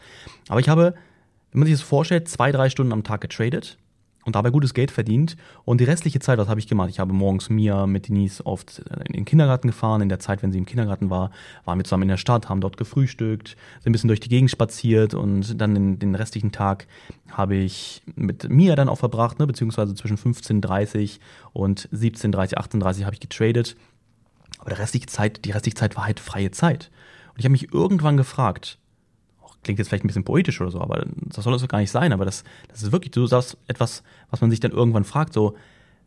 Aber 0.48 0.58
ich 0.58 0.68
habe, 0.68 0.94
wenn 1.52 1.60
man 1.60 1.66
sich 1.66 1.76
das 1.76 1.86
vorstellt, 1.86 2.28
zwei, 2.28 2.50
drei 2.50 2.68
Stunden 2.68 2.92
am 2.92 3.04
Tag 3.04 3.20
getradet 3.20 3.78
und 4.24 4.36
dabei 4.36 4.50
gutes 4.50 4.74
Geld 4.74 4.90
verdient. 4.90 5.36
Und 5.64 5.80
die 5.80 5.84
restliche 5.84 6.20
Zeit, 6.20 6.38
was 6.38 6.48
habe 6.48 6.60
ich 6.60 6.66
gemacht? 6.66 6.90
Ich 6.90 7.00
habe 7.00 7.12
morgens 7.12 7.50
Mia 7.50 7.86
mit 7.86 8.08
Denise 8.08 8.44
oft 8.44 8.78
in 9.06 9.12
den 9.12 9.24
Kindergarten 9.24 9.68
gefahren. 9.68 10.00
In 10.00 10.08
der 10.08 10.18
Zeit, 10.18 10.42
wenn 10.42 10.52
sie 10.52 10.58
im 10.58 10.66
Kindergarten 10.66 11.10
war, 11.10 11.30
waren 11.64 11.78
wir 11.78 11.84
zusammen 11.84 12.04
in 12.04 12.08
der 12.10 12.16
Stadt, 12.16 12.48
haben 12.48 12.60
dort 12.60 12.76
gefrühstückt, 12.76 13.56
sind 13.80 13.90
ein 13.90 13.92
bisschen 13.92 14.08
durch 14.08 14.20
die 14.20 14.28
Gegend 14.28 14.50
spaziert 14.50 15.14
und 15.14 15.60
dann 15.60 15.76
in, 15.76 15.98
den 15.98 16.14
restlichen 16.14 16.52
Tag 16.52 16.86
habe 17.30 17.56
ich 17.56 18.02
mit 18.14 18.48
Mia 18.48 18.76
dann 18.76 18.88
auch 18.88 18.98
verbracht, 18.98 19.38
ne, 19.38 19.46
beziehungsweise 19.46 19.94
zwischen 19.94 20.18
15.30 20.18 21.18
und 21.52 21.88
17.30, 21.92 22.56
18.30 22.56 23.04
habe 23.04 23.14
ich 23.14 23.20
getradet. 23.20 23.76
Aber 24.58 24.70
die 24.70 24.76
restliche 24.76 25.06
Zeit, 25.06 25.44
die 25.44 25.50
restliche 25.50 25.76
Zeit 25.76 25.96
war 25.96 26.06
halt 26.06 26.20
freie 26.20 26.52
Zeit. 26.52 26.90
Und 27.30 27.40
ich 27.40 27.44
habe 27.44 27.52
mich 27.52 27.72
irgendwann 27.72 28.16
gefragt, 28.16 28.78
klingt 29.62 29.78
jetzt 29.78 29.88
vielleicht 29.88 30.04
ein 30.04 30.08
bisschen 30.08 30.24
poetisch 30.24 30.60
oder 30.60 30.70
so, 30.70 30.80
aber 30.80 31.06
das 31.16 31.44
soll 31.44 31.52
das 31.52 31.62
doch 31.62 31.68
gar 31.68 31.78
nicht 31.78 31.90
sein. 31.90 32.12
Aber 32.12 32.24
das, 32.24 32.44
das 32.68 32.82
ist 32.82 32.92
wirklich 32.92 33.14
so 33.14 33.26
das 33.26 33.56
etwas, 33.66 34.02
was 34.30 34.40
man 34.40 34.50
sich 34.50 34.60
dann 34.60 34.72
irgendwann 34.72 35.04
fragt: 35.04 35.32
so, 35.32 35.54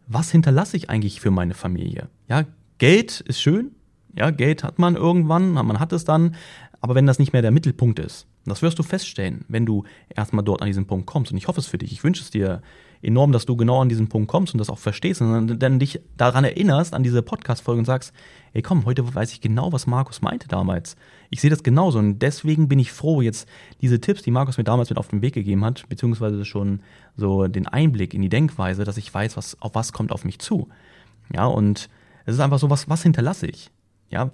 was 0.07 0.31
hinterlasse 0.31 0.77
ich 0.77 0.89
eigentlich 0.89 1.21
für 1.21 1.31
meine 1.31 1.53
Familie? 1.53 2.09
Ja, 2.27 2.43
Geld 2.77 3.21
ist 3.21 3.41
schön. 3.41 3.71
Ja, 4.15 4.31
Geld 4.31 4.63
hat 4.63 4.79
man 4.79 4.95
irgendwann, 4.95 5.51
man 5.51 5.79
hat 5.79 5.91
es 5.91 6.05
dann. 6.05 6.35
Aber 6.81 6.95
wenn 6.95 7.05
das 7.05 7.19
nicht 7.19 7.33
mehr 7.33 7.41
der 7.41 7.51
Mittelpunkt 7.51 7.99
ist, 7.99 8.27
das 8.45 8.61
wirst 8.61 8.77
du 8.77 8.83
feststellen, 8.83 9.43
wenn 9.47 9.65
du 9.65 9.85
erstmal 10.09 10.45
dort 10.45 10.61
an 10.61 10.67
diesen 10.67 10.85
Punkt 10.85 11.07
kommst. 11.07 11.31
Und 11.31 11.37
ich 11.37 11.47
hoffe 11.47 11.59
es 11.59 11.67
für 11.67 11.77
dich. 11.77 11.91
Ich 11.91 12.03
wünsche 12.03 12.21
es 12.21 12.29
dir 12.29 12.61
enorm, 13.01 13.31
dass 13.31 13.45
du 13.45 13.55
genau 13.55 13.81
an 13.81 13.89
diesen 13.89 14.09
Punkt 14.09 14.27
kommst 14.27 14.53
und 14.53 14.59
das 14.59 14.69
auch 14.69 14.77
verstehst 14.77 15.21
und 15.21 15.59
dann 15.59 15.79
dich 15.79 16.01
daran 16.17 16.43
erinnerst, 16.43 16.93
an 16.93 17.03
diese 17.03 17.21
Podcast-Folge 17.21 17.79
und 17.79 17.85
sagst, 17.85 18.13
ey 18.53 18.61
komm, 18.61 18.85
heute 18.85 19.13
weiß 19.13 19.31
ich 19.31 19.41
genau, 19.41 19.71
was 19.71 19.87
Markus 19.87 20.21
meinte 20.21 20.47
damals. 20.47 20.95
Ich 21.29 21.41
sehe 21.41 21.49
das 21.49 21.63
genauso 21.63 21.99
und 21.99 22.19
deswegen 22.19 22.67
bin 22.67 22.79
ich 22.79 22.91
froh, 22.91 23.21
jetzt 23.21 23.47
diese 23.81 23.99
Tipps, 23.99 24.21
die 24.23 24.31
Markus 24.31 24.57
mir 24.57 24.63
damals 24.63 24.89
mit 24.89 24.97
auf 24.97 25.07
den 25.09 25.21
Weg 25.21 25.33
gegeben 25.33 25.63
hat, 25.65 25.87
beziehungsweise 25.89 26.45
schon 26.45 26.81
so 27.15 27.47
den 27.47 27.67
Einblick 27.67 28.13
in 28.13 28.21
die 28.21 28.29
Denkweise, 28.29 28.83
dass 28.83 28.97
ich 28.97 29.13
weiß, 29.13 29.37
was, 29.37 29.61
auf 29.61 29.75
was 29.75 29.93
kommt 29.93 30.11
auf 30.11 30.25
mich 30.25 30.39
zu. 30.39 30.69
Ja, 31.33 31.45
und 31.45 31.89
es 32.25 32.35
ist 32.35 32.39
einfach 32.39 32.59
so, 32.59 32.69
was, 32.69 32.89
was 32.89 33.03
hinterlasse 33.03 33.47
ich? 33.47 33.71
Ja, 34.09 34.31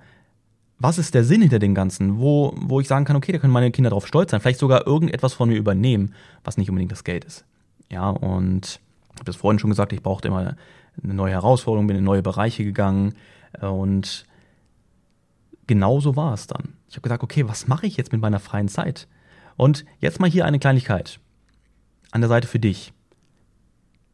was 0.82 0.98
ist 0.98 1.14
der 1.14 1.24
Sinn 1.24 1.42
hinter 1.42 1.60
dem 1.60 1.76
Ganzen, 1.76 2.18
wo, 2.18 2.56
wo 2.58 2.80
ich 2.80 2.88
sagen 2.88 3.06
kann, 3.06 3.16
okay, 3.16 3.32
da 3.32 3.38
können 3.38 3.54
meine 3.54 3.70
Kinder 3.70 3.92
drauf 3.92 4.08
stolz 4.08 4.32
sein, 4.32 4.42
vielleicht 4.42 4.60
sogar 4.60 4.88
irgendetwas 4.88 5.34
von 5.34 5.48
mir 5.48 5.56
übernehmen, 5.56 6.16
was 6.44 6.58
nicht 6.58 6.70
unbedingt 6.70 6.92
das 6.92 7.04
Geld 7.04 7.24
ist. 7.24 7.46
Ja, 7.92 8.10
und 8.10 8.80
ich 9.14 9.16
habe 9.16 9.26
das 9.26 9.36
vorhin 9.36 9.60
schon 9.60 9.70
gesagt, 9.70 9.92
ich 9.92 10.02
brauchte 10.02 10.30
immer 10.30 10.56
eine 11.04 11.14
neue 11.14 11.34
Herausforderung, 11.34 11.88
bin 11.88 11.98
in 11.98 12.04
neue 12.04 12.24
Bereiche 12.24 12.64
gegangen 12.64 13.14
äh, 13.60 13.66
und 13.66 14.26
genauso 15.68 16.16
war 16.16 16.34
es 16.34 16.48
dann. 16.48 16.76
Ich 16.88 16.96
habe 16.96 17.04
gesagt, 17.04 17.24
okay, 17.24 17.48
was 17.48 17.68
mache 17.68 17.86
ich 17.86 17.98
jetzt 17.98 18.12
mit 18.12 18.22
meiner 18.22 18.40
freien 18.40 18.70
Zeit? 18.70 19.08
Und 19.58 19.86
jetzt 20.00 20.20
mal 20.20 20.30
hier 20.30 20.46
eine 20.46 20.60
Kleinigkeit 20.60 21.20
an 22.12 22.22
der 22.22 22.30
Seite 22.30 22.48
für 22.48 22.60
dich. 22.60 22.94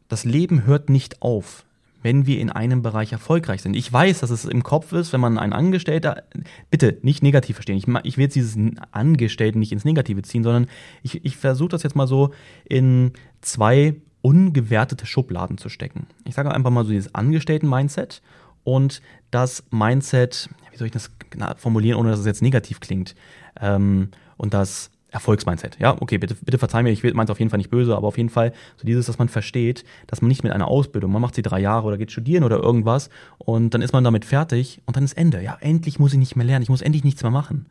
Das 0.08 0.24
Leben 0.24 0.66
hört 0.66 0.90
nicht 0.90 1.22
auf, 1.22 1.66
wenn 2.08 2.26
wir 2.26 2.40
in 2.40 2.50
einem 2.50 2.82
Bereich 2.82 3.12
erfolgreich 3.12 3.62
sind. 3.62 3.76
Ich 3.76 3.92
weiß, 3.92 4.22
dass 4.22 4.30
es 4.30 4.46
im 4.46 4.64
Kopf 4.64 4.94
ist, 4.94 5.12
wenn 5.12 5.20
man 5.20 5.38
ein 5.38 5.52
Angestellter, 5.52 6.24
bitte 6.72 6.98
nicht 7.02 7.22
negativ 7.22 7.58
verstehen. 7.58 7.76
Ich, 7.76 7.86
ich 8.04 8.16
will 8.16 8.24
jetzt 8.24 8.36
dieses 8.38 8.58
Angestellten 8.94 9.60
nicht 9.60 9.74
ins 9.74 9.84
Negative 9.84 10.22
ziehen, 10.22 10.42
sondern 10.42 10.68
ich, 11.04 11.26
ich 11.26 11.36
versuche 11.36 11.68
das 11.68 11.84
jetzt 11.84 11.98
mal 11.98 12.08
so 12.08 12.32
in 12.64 13.12
zwei 13.42 13.96
ungewertete 14.22 15.06
Schubladen 15.06 15.58
zu 15.58 15.68
stecken. 15.68 16.08
Ich 16.24 16.36
sage 16.36 16.50
einfach 16.50 16.70
mal 16.70 16.86
so 16.86 16.92
dieses 16.92 17.14
Angestellten-Mindset 17.14 18.22
und 18.64 19.02
das 19.30 19.66
Mindset, 19.70 20.48
wie 20.72 20.78
soll 20.78 20.88
ich 20.88 20.94
das 20.94 21.12
formulieren, 21.58 22.00
ohne 22.00 22.12
dass 22.12 22.22
es 22.22 22.26
jetzt 22.26 22.42
negativ 22.42 22.80
klingt, 22.80 23.16
ähm, 23.60 24.12
und 24.38 24.54
das 24.54 24.92
Erfolgsmindset. 25.10 25.78
Ja, 25.80 25.96
okay, 26.02 26.18
bitte, 26.18 26.36
bitte 26.36 26.58
verzeih 26.58 26.84
mir, 26.84 26.92
ich 26.92 27.02
meine 27.02 27.24
es 27.24 27.30
auf 27.30 27.40
jeden 27.40 27.50
Fall 27.50 27.58
nicht 27.58 27.70
böse, 27.70 27.96
aber 27.96 28.08
auf 28.08 28.18
jeden 28.18 28.30
Fall 28.30 28.52
so 28.76 28.86
dieses, 28.86 29.06
dass 29.06 29.18
man 29.18 29.30
versteht, 29.30 29.86
dass 30.06 30.22
man 30.22 30.28
nicht 30.28 30.44
mit 30.44 30.52
einer 30.52 30.68
Ausbildung, 30.68 31.12
man 31.12 31.22
macht 31.22 31.36
sie 31.36 31.42
drei 31.42 31.60
Jahre 31.60 31.88
oder 31.88 31.98
geht 31.98 32.12
studieren 32.12 32.44
oder 32.44 32.58
irgendwas 32.58 33.10
und 33.38 33.74
dann 33.74 33.82
ist 33.82 33.94
man 33.94 34.04
damit 34.04 34.26
fertig 34.26 34.82
und 34.86 34.98
dann 34.98 35.06
ist 35.06 35.14
Ende. 35.14 35.42
Ja, 35.42 35.58
endlich 35.62 35.98
muss 35.98 36.12
ich 36.12 36.20
nicht 36.20 36.36
mehr 36.36 36.46
lernen, 36.46 36.64
ich 36.64 36.70
muss 36.70 36.82
endlich 36.82 37.06
nichts 37.06 37.24
mehr 37.24 37.32
machen. 37.32 37.68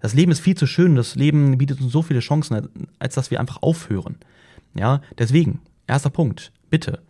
Das 0.00 0.12
Leben 0.12 0.32
ist 0.32 0.40
viel 0.40 0.56
zu 0.56 0.66
schön, 0.66 0.96
das 0.96 1.14
Leben 1.14 1.56
bietet 1.56 1.80
uns 1.80 1.92
so 1.92 2.02
viele 2.02 2.20
Chancen, 2.20 2.68
als 2.98 3.14
dass 3.14 3.30
wir 3.30 3.38
einfach 3.38 3.62
aufhören. 3.62 4.16
Ja, 4.74 5.00
deswegen, 5.18 5.60
erster 5.86 6.10
Punkt, 6.10 6.52
bitte, 6.68 7.00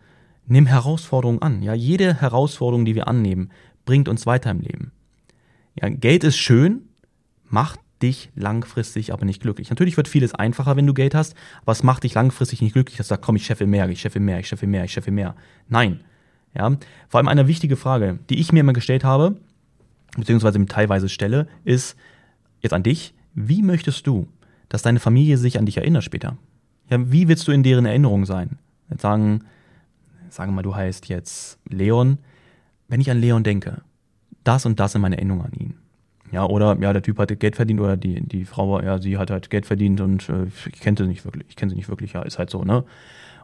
nimm 0.45 0.67
Herausforderungen 0.67 1.41
an. 1.41 1.63
Ja, 1.63 1.73
jede 1.73 2.21
Herausforderung, 2.21 2.85
die 2.85 2.95
wir 2.95 3.07
annehmen, 3.07 3.49
bringt 3.85 4.07
uns 4.07 4.25
weiter 4.27 4.51
im 4.51 4.61
Leben. 4.61 4.91
Ja, 5.75 5.89
Geld 5.89 6.23
ist 6.23 6.37
schön, 6.37 6.83
macht 7.49 7.79
dich 8.01 8.29
langfristig 8.35 9.13
aber 9.13 9.25
nicht 9.25 9.41
glücklich. 9.41 9.69
Natürlich 9.69 9.97
wird 9.97 10.07
vieles 10.07 10.33
einfacher, 10.33 10.75
wenn 10.75 10.87
du 10.87 10.93
Geld 10.93 11.15
hast, 11.15 11.35
aber 11.61 11.71
es 11.71 11.83
macht 11.83 12.03
dich 12.03 12.13
langfristig 12.13 12.61
nicht 12.61 12.73
glücklich, 12.73 12.97
dass 12.97 13.07
du 13.07 13.13
sagst, 13.13 13.25
komm, 13.25 13.35
ich 13.35 13.45
scheffe 13.45 13.65
mehr, 13.65 13.89
ich 13.89 14.01
scheffe 14.01 14.19
mehr, 14.19 14.39
ich 14.39 14.47
scheffe 14.47 14.67
mehr, 14.67 14.83
ich 14.83 14.91
scheffe 14.91 15.11
mehr. 15.11 15.35
Nein. 15.67 16.01
Ja, 16.53 16.75
vor 17.07 17.19
allem 17.19 17.27
eine 17.27 17.47
wichtige 17.47 17.75
Frage, 17.75 18.19
die 18.29 18.39
ich 18.39 18.51
mir 18.51 18.61
immer 18.61 18.73
gestellt 18.73 19.03
habe, 19.03 19.35
beziehungsweise 20.17 20.65
teilweise 20.65 21.09
stelle, 21.09 21.47
ist 21.63 21.95
jetzt 22.61 22.73
an 22.73 22.83
dich, 22.83 23.13
wie 23.35 23.61
möchtest 23.61 24.07
du, 24.07 24.27
dass 24.69 24.81
deine 24.81 24.99
Familie 24.99 25.37
sich 25.37 25.59
an 25.59 25.65
dich 25.65 25.77
erinnert 25.77 26.03
später? 26.03 26.37
Ja, 26.89 27.11
wie 27.11 27.27
willst 27.27 27.47
du 27.47 27.51
in 27.51 27.63
deren 27.63 27.85
Erinnerung 27.85 28.25
sein? 28.25 28.57
Jetzt 28.89 29.01
sagen, 29.01 29.43
sagen 30.29 30.51
wir 30.51 30.55
mal, 30.55 30.61
du 30.63 30.75
heißt 30.75 31.09
jetzt 31.09 31.59
Leon. 31.69 32.17
Wenn 32.87 33.01
ich 33.01 33.11
an 33.11 33.19
Leon 33.19 33.43
denke, 33.43 33.81
das 34.43 34.65
und 34.65 34.79
das 34.79 34.95
in 34.95 35.01
meine 35.01 35.17
Erinnerung 35.17 35.43
an 35.43 35.51
ihn. 35.53 35.75
Ja, 36.31 36.45
oder 36.45 36.77
ja, 36.79 36.91
der 36.91 37.01
Typ 37.01 37.17
hat 37.19 37.39
Geld 37.39 37.55
verdient 37.55 37.79
oder 37.79 37.95
die, 37.95 38.21
die 38.21 38.45
Frau, 38.45 38.81
ja, 38.81 38.99
sie 38.99 39.17
hat 39.17 39.31
halt 39.31 39.49
Geld 39.49 39.65
verdient 39.65 40.01
und 40.01 40.27
äh, 40.29 40.45
ich 40.45 40.79
kenne 40.79 40.97
sie 40.97 41.07
nicht 41.07 41.23
wirklich, 41.23 41.45
ich 41.47 41.55
kenne 41.55 41.69
sie 41.69 41.75
nicht 41.75 41.89
wirklich, 41.89 42.13
ja, 42.13 42.21
ist 42.21 42.37
halt 42.37 42.49
so, 42.49 42.63
ne? 42.63 42.83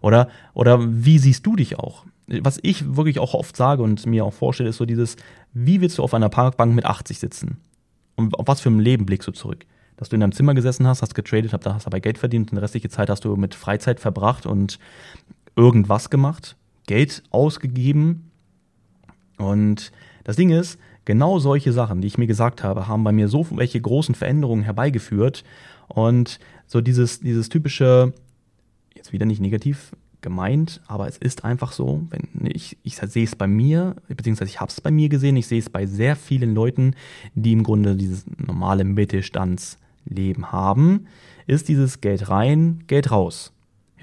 Oder, 0.02 0.28
oder 0.54 0.80
wie 0.82 1.18
siehst 1.18 1.46
du 1.46 1.56
dich 1.56 1.80
auch? 1.80 2.06
Was 2.28 2.60
ich 2.62 2.98
wirklich 2.98 3.20
auch 3.20 3.34
oft 3.34 3.56
sage 3.56 3.82
und 3.84 4.06
mir 4.06 4.26
auch 4.26 4.34
vorstelle, 4.34 4.70
ist 4.70 4.78
so 4.78 4.86
dieses, 4.86 5.16
wie 5.54 5.80
willst 5.80 5.98
du 5.98 6.04
auf 6.04 6.14
einer 6.14 6.28
Parkbank 6.28 6.76
mit 6.76 6.86
80 6.86 7.20
sitzen? 7.20 7.58
Und 8.16 8.38
auf 8.38 8.48
was 8.48 8.60
für 8.60 8.70
ein 8.70 8.80
Leben 8.80 9.06
blickst 9.06 9.28
du 9.30 9.32
zurück? 9.32 9.66
Dass 9.96 10.10
du 10.10 10.16
in 10.18 10.20
deinem 10.20 10.34
Zimmer 10.34 10.56
gesessen 10.56 10.86
hast, 10.88 11.02
hast 11.02 11.16
getradet, 11.16 11.54
hast 11.54 11.86
dabei 11.86 12.02
Geld 12.02 12.18
verdient 12.18 12.52
und 12.52 12.58
die 12.58 12.62
restliche 12.62 12.90
Zeit 12.90 13.10
hast 13.10 13.24
du 13.24 13.38
mit 13.38 13.56
Freizeit 13.56 14.02
verbracht 14.02 14.46
und 14.46 14.78
irgendwas 15.56 16.10
gemacht, 16.10 16.58
Geld 16.86 17.24
ausgegeben. 17.30 18.30
Und 19.38 19.94
das 20.26 20.36
Ding 20.36 20.50
ist, 20.50 20.78
Genau 21.06 21.40
solche 21.40 21.74
Sachen, 21.74 22.02
die 22.02 22.08
ich 22.08 22.18
mir 22.18 22.28
gesagt 22.28 22.64
habe, 22.64 22.88
haben 22.88 23.04
bei 23.04 23.12
mir 23.12 23.28
so 23.28 23.46
welche 23.52 23.82
großen 23.82 24.16
Veränderungen 24.16 24.64
herbeigeführt. 24.64 25.44
Und 25.88 26.40
so 26.66 26.82
dieses, 26.82 27.20
dieses 27.20 27.50
typische, 27.50 28.14
jetzt 28.96 29.12
wieder 29.12 29.26
nicht 29.26 29.42
negativ 29.42 29.92
gemeint, 30.22 30.82
aber 30.88 31.08
es 31.08 31.18
ist 31.18 31.44
einfach 31.44 31.74
so, 31.74 32.02
wenn 32.10 32.46
ich, 32.48 32.78
ich 32.84 32.96
sehe 32.96 33.26
es 33.26 33.36
bei 33.36 33.48
mir, 33.48 33.96
beziehungsweise 34.08 34.50
ich 34.50 34.62
habe 34.62 34.72
es 34.72 34.80
bei 34.80 34.90
mir 34.90 35.10
gesehen, 35.10 35.36
ich 35.36 35.48
sehe 35.48 35.60
es 35.60 35.70
bei 35.70 35.86
sehr 35.86 36.16
vielen 36.16 36.56
Leuten, 36.56 36.96
die 37.36 37.52
im 37.52 37.64
Grunde 37.64 37.96
dieses 37.96 38.26
normale 38.38 38.86
Mittelstandsleben 38.86 40.54
haben, 40.54 41.08
ist 41.46 41.68
dieses 41.68 42.00
Geld 42.00 42.30
rein, 42.30 42.86
Geld 42.88 43.12
raus 43.12 43.52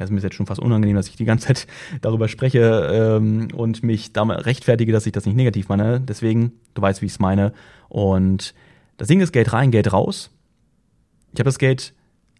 ja, 0.00 0.04
ist 0.04 0.10
mir 0.10 0.20
jetzt 0.20 0.34
schon 0.34 0.46
fast 0.46 0.60
unangenehm, 0.60 0.96
dass 0.96 1.08
ich 1.08 1.16
die 1.16 1.26
ganze 1.26 1.48
Zeit 1.48 1.66
darüber 2.00 2.26
spreche 2.26 2.88
ähm, 2.90 3.48
und 3.54 3.82
mich 3.82 4.12
damit 4.14 4.46
rechtfertige, 4.46 4.92
dass 4.92 5.06
ich 5.06 5.12
das 5.12 5.26
nicht 5.26 5.36
negativ 5.36 5.68
meine. 5.68 6.00
Deswegen, 6.00 6.52
du 6.74 6.80
weißt, 6.80 7.02
wie 7.02 7.06
ich 7.06 7.12
es 7.12 7.18
meine. 7.18 7.52
Und 7.90 8.54
das 8.96 9.08
Ding 9.08 9.20
ist 9.20 9.32
Geld 9.32 9.52
rein, 9.52 9.70
Geld 9.70 9.92
raus. 9.92 10.30
Ich 11.32 11.38
habe 11.38 11.48
das 11.48 11.58
Geld 11.58 11.92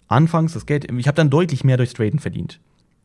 anfangs, 0.08 0.54
das 0.54 0.64
Geld, 0.64 0.90
ich 0.90 1.06
habe 1.06 1.16
dann 1.16 1.28
deutlich 1.28 1.62
mehr 1.62 1.76
durchs 1.76 1.92
Traden 1.92 2.18
verdient. 2.18 2.60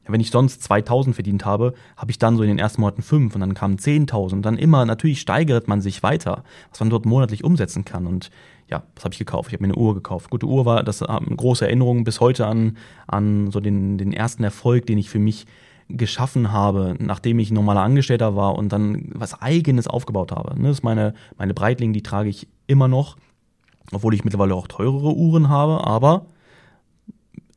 Wenn 0.08 0.22
ich 0.22 0.32
sonst 0.32 0.62
2000 0.64 1.16
verdient 1.16 1.46
habe, 1.46 1.74
habe 1.98 2.12
ich 2.12 2.20
dann 2.20 2.38
so 2.38 2.44
in 2.44 2.50
den 2.50 2.60
ersten 2.60 2.82
Monaten 2.82 3.02
5 3.02 3.34
und 3.34 3.42
dann 3.42 3.54
kamen 3.54 3.78
10.000 3.78 4.34
und 4.34 4.42
dann 4.44 4.58
immer, 4.58 4.86
natürlich 4.86 5.20
steigert 5.20 5.68
man 5.68 5.82
sich 5.82 6.04
weiter, 6.04 6.44
was 6.70 6.80
man 6.80 6.90
dort 6.90 7.06
monatlich 7.06 7.44
umsetzen 7.44 7.86
kann. 7.86 8.06
Und 8.06 8.30
ja, 8.70 8.84
was 8.96 9.04
habe 9.04 9.14
ich 9.14 9.20
gekauft? 9.20 9.50
Ich 9.50 9.54
habe 9.54 9.64
mir 9.64 9.74
eine 9.74 9.82
Uhr 9.82 9.94
gekauft. 9.96 10.30
Gute 10.30 10.46
Uhr 10.46 10.66
war, 10.66 10.84
das 10.84 11.02
haben 11.02 11.36
große 11.36 11.66
Erinnerungen 11.66 12.04
bis 12.04 12.20
heute 12.20 12.46
an, 12.48 12.78
an 13.08 13.52
so 13.52 13.60
den, 13.60 13.98
den 13.98 14.14
ersten 14.14 14.44
Erfolg, 14.44 14.86
den 14.86 14.98
ich 14.98 15.10
für 15.10 15.20
mich 15.20 15.46
geschaffen 15.88 16.52
habe, 16.52 16.96
nachdem 17.00 17.38
ich 17.40 17.52
normaler 17.52 17.82
Angestellter 17.82 18.36
war 18.36 18.56
und 18.56 18.72
dann 18.72 19.10
was 19.14 19.40
Eigenes 19.40 19.88
aufgebaut 19.88 20.32
habe. 20.32 20.56
Das 20.60 20.72
ist 20.72 20.84
meine, 20.84 21.14
meine 21.38 21.54
Breitling, 21.54 21.94
die 21.94 22.02
trage 22.02 22.30
ich 22.30 22.48
immer 22.66 22.88
noch, 22.88 23.18
obwohl 23.92 24.16
ich 24.16 24.24
mittlerweile 24.24 24.56
auch 24.56 24.68
teurere 24.68 25.14
Uhren 25.16 25.50
habe, 25.50 25.86
aber 25.86 26.26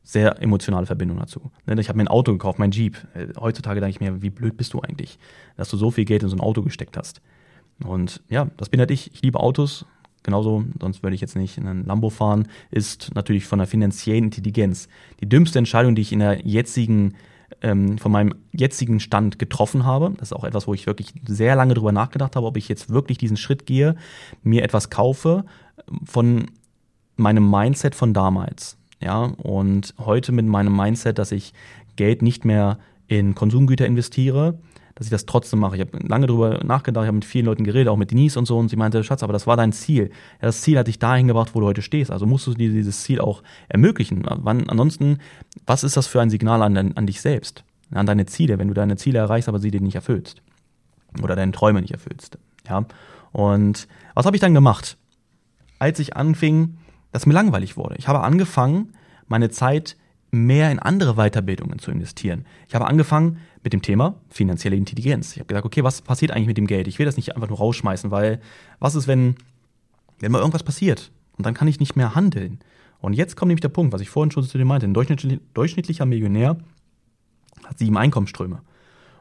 sehr 0.03 0.41
emotionale 0.41 0.85
Verbindung 0.85 1.19
dazu. 1.19 1.51
Ich 1.77 1.89
habe 1.89 1.97
mir 1.97 2.03
ein 2.03 2.07
Auto 2.07 2.31
gekauft, 2.31 2.59
mein 2.59 2.71
Jeep. 2.71 2.97
Heutzutage 3.39 3.79
denke 3.79 3.91
ich 3.91 3.99
mir, 3.99 4.21
wie 4.21 4.29
blöd 4.29 4.57
bist 4.57 4.73
du 4.73 4.81
eigentlich, 4.81 5.19
dass 5.55 5.69
du 5.69 5.77
so 5.77 5.91
viel 5.91 6.05
Geld 6.05 6.23
in 6.23 6.29
so 6.29 6.35
ein 6.35 6.41
Auto 6.41 6.63
gesteckt 6.63 6.97
hast. 6.97 7.21
Und 7.85 8.21
ja, 8.29 8.47
das 8.57 8.69
bin 8.69 8.79
halt 8.79 8.91
ich. 8.91 9.13
Ich 9.13 9.21
liebe 9.21 9.39
Autos, 9.39 9.85
genauso, 10.23 10.65
sonst 10.81 11.03
würde 11.03 11.15
ich 11.15 11.21
jetzt 11.21 11.35
nicht 11.35 11.57
in 11.57 11.67
einen 11.67 11.85
Lambo 11.85 12.09
fahren, 12.09 12.47
ist 12.71 13.13
natürlich 13.15 13.45
von 13.45 13.59
der 13.59 13.67
finanziellen 13.67 14.25
Intelligenz. 14.25 14.89
Die 15.21 15.29
dümmste 15.29 15.59
Entscheidung, 15.59 15.95
die 15.95 16.01
ich 16.01 16.11
in 16.11 16.19
der 16.19 16.45
jetzigen, 16.45 17.15
ähm, 17.61 17.97
von 17.97 18.11
meinem 18.11 18.35
jetzigen 18.51 18.99
Stand 18.99 19.39
getroffen 19.39 19.85
habe, 19.85 20.11
das 20.17 20.31
ist 20.31 20.33
auch 20.33 20.43
etwas, 20.43 20.67
wo 20.67 20.73
ich 20.73 20.87
wirklich 20.87 21.13
sehr 21.27 21.55
lange 21.55 21.73
drüber 21.73 21.91
nachgedacht 21.91 22.35
habe, 22.35 22.47
ob 22.47 22.57
ich 22.57 22.67
jetzt 22.67 22.89
wirklich 22.89 23.17
diesen 23.17 23.37
Schritt 23.37 23.65
gehe, 23.65 23.95
mir 24.43 24.63
etwas 24.63 24.89
kaufe 24.89 25.45
von 26.03 26.47
meinem 27.15 27.49
Mindset 27.49 27.95
von 27.95 28.13
damals. 28.13 28.78
Ja, 29.01 29.23
und 29.23 29.93
heute 29.97 30.31
mit 30.31 30.45
meinem 30.45 30.75
Mindset, 30.75 31.19
dass 31.19 31.31
ich 31.31 31.53
Geld 31.95 32.21
nicht 32.21 32.45
mehr 32.45 32.79
in 33.07 33.33
Konsumgüter 33.33 33.85
investiere, 33.85 34.59
dass 34.95 35.07
ich 35.07 35.11
das 35.11 35.25
trotzdem 35.25 35.59
mache. 35.59 35.75
Ich 35.77 35.81
habe 35.81 35.97
lange 36.05 36.27
darüber 36.27 36.61
nachgedacht, 36.63 37.03
ich 37.03 37.07
habe 37.07 37.15
mit 37.15 37.25
vielen 37.25 37.45
Leuten 37.45 37.63
geredet, 37.63 37.87
auch 37.87 37.95
mit 37.95 38.11
Denise 38.11 38.37
und 38.37 38.45
so, 38.45 38.57
und 38.57 38.67
sie 38.67 38.75
meinte, 38.75 39.01
Schatz, 39.05 39.23
aber 39.23 39.31
das 39.31 39.47
war 39.47 39.55
dein 39.55 39.71
Ziel. 39.71 40.09
Ja, 40.41 40.47
das 40.47 40.61
Ziel 40.61 40.77
hat 40.77 40.87
dich 40.87 40.99
dahin 40.99 41.27
gebracht, 41.27 41.51
wo 41.53 41.61
du 41.61 41.67
heute 41.67 41.81
stehst. 41.81 42.11
Also 42.11 42.25
musst 42.25 42.45
du 42.47 42.53
dir 42.53 42.69
dieses 42.69 43.03
Ziel 43.03 43.21
auch 43.21 43.41
ermöglichen. 43.69 44.23
Wann, 44.27 44.69
ansonsten, 44.69 45.19
was 45.65 45.85
ist 45.85 45.95
das 45.95 46.07
für 46.07 46.19
ein 46.19 46.29
Signal 46.29 46.61
an, 46.61 46.75
an 46.77 47.07
dich 47.07 47.21
selbst? 47.21 47.63
An 47.91 48.05
deine 48.05 48.25
Ziele, 48.25 48.59
wenn 48.59 48.67
du 48.67 48.73
deine 48.73 48.97
Ziele 48.97 49.19
erreichst, 49.19 49.47
aber 49.47 49.59
sie 49.59 49.71
dir 49.71 49.79
nicht 49.79 49.95
erfüllst. 49.95 50.41
Oder 51.23 51.37
deine 51.37 51.53
Träume 51.53 51.79
nicht 51.79 51.93
erfüllst. 51.93 52.37
Ja. 52.67 52.85
Und 53.31 53.87
was 54.15 54.25
habe 54.25 54.35
ich 54.35 54.41
dann 54.41 54.53
gemacht? 54.53 54.97
Als 55.79 55.99
ich 55.99 56.17
anfing, 56.17 56.78
dass 57.11 57.25
mir 57.25 57.33
langweilig 57.33 57.77
wurde. 57.77 57.95
Ich 57.97 58.07
habe 58.07 58.21
angefangen, 58.21 58.93
meine 59.27 59.49
Zeit 59.49 59.97
mehr 60.31 60.71
in 60.71 60.79
andere 60.79 61.15
Weiterbildungen 61.15 61.79
zu 61.79 61.91
investieren. 61.91 62.45
Ich 62.67 62.75
habe 62.75 62.85
angefangen 62.85 63.39
mit 63.63 63.73
dem 63.73 63.81
Thema 63.81 64.15
finanzielle 64.29 64.75
Intelligenz. 64.75 65.33
Ich 65.33 65.39
habe 65.39 65.47
gesagt, 65.47 65.65
okay, 65.65 65.83
was 65.83 66.01
passiert 66.01 66.31
eigentlich 66.31 66.47
mit 66.47 66.57
dem 66.57 66.67
Geld? 66.67 66.87
Ich 66.87 66.99
will 66.99 67.05
das 67.05 67.17
nicht 67.17 67.35
einfach 67.35 67.49
nur 67.49 67.57
rausschmeißen, 67.57 68.11
weil 68.11 68.39
was 68.79 68.95
ist, 68.95 69.07
wenn, 69.07 69.35
wenn 70.19 70.31
mal 70.31 70.39
irgendwas 70.39 70.63
passiert 70.63 71.11
und 71.37 71.45
dann 71.45 71.53
kann 71.53 71.67
ich 71.67 71.79
nicht 71.79 71.95
mehr 71.95 72.15
handeln? 72.15 72.59
Und 73.01 73.13
jetzt 73.13 73.35
kommt 73.35 73.47
nämlich 73.47 73.61
der 73.61 73.69
Punkt, 73.69 73.93
was 73.93 74.01
ich 74.01 74.09
vorhin 74.09 74.31
schon 74.31 74.43
zu 74.43 74.57
dir 74.57 74.65
meinte. 74.65 74.85
Ein 74.85 74.93
durchschnittlicher 74.93 76.05
Millionär 76.05 76.57
hat 77.65 77.79
sieben 77.79 77.97
Einkommensströme. 77.97 78.61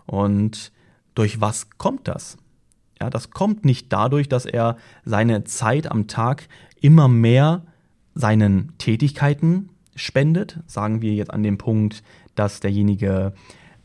Und 0.07 0.73
durch 1.15 1.41
was 1.41 1.71
kommt 1.79 2.09
das? 2.09 2.37
Ja, 3.01 3.09
das 3.11 3.31
kommt 3.31 3.65
nicht 3.65 3.93
dadurch, 3.93 4.29
dass 4.29 4.47
er 4.47 4.77
seine 5.05 5.45
Zeit 5.45 5.91
am 5.91 6.09
Tag 6.09 6.49
immer 6.81 7.07
mehr 7.07 7.63
seinen 8.19 8.73
Tätigkeiten 8.79 9.71
spendet. 9.95 10.59
Sagen 10.67 11.03
wir 11.03 11.15
jetzt 11.15 11.33
an 11.33 11.43
dem 11.43 11.57
Punkt, 11.57 12.03
dass 12.35 12.61
derjenige 12.61 13.33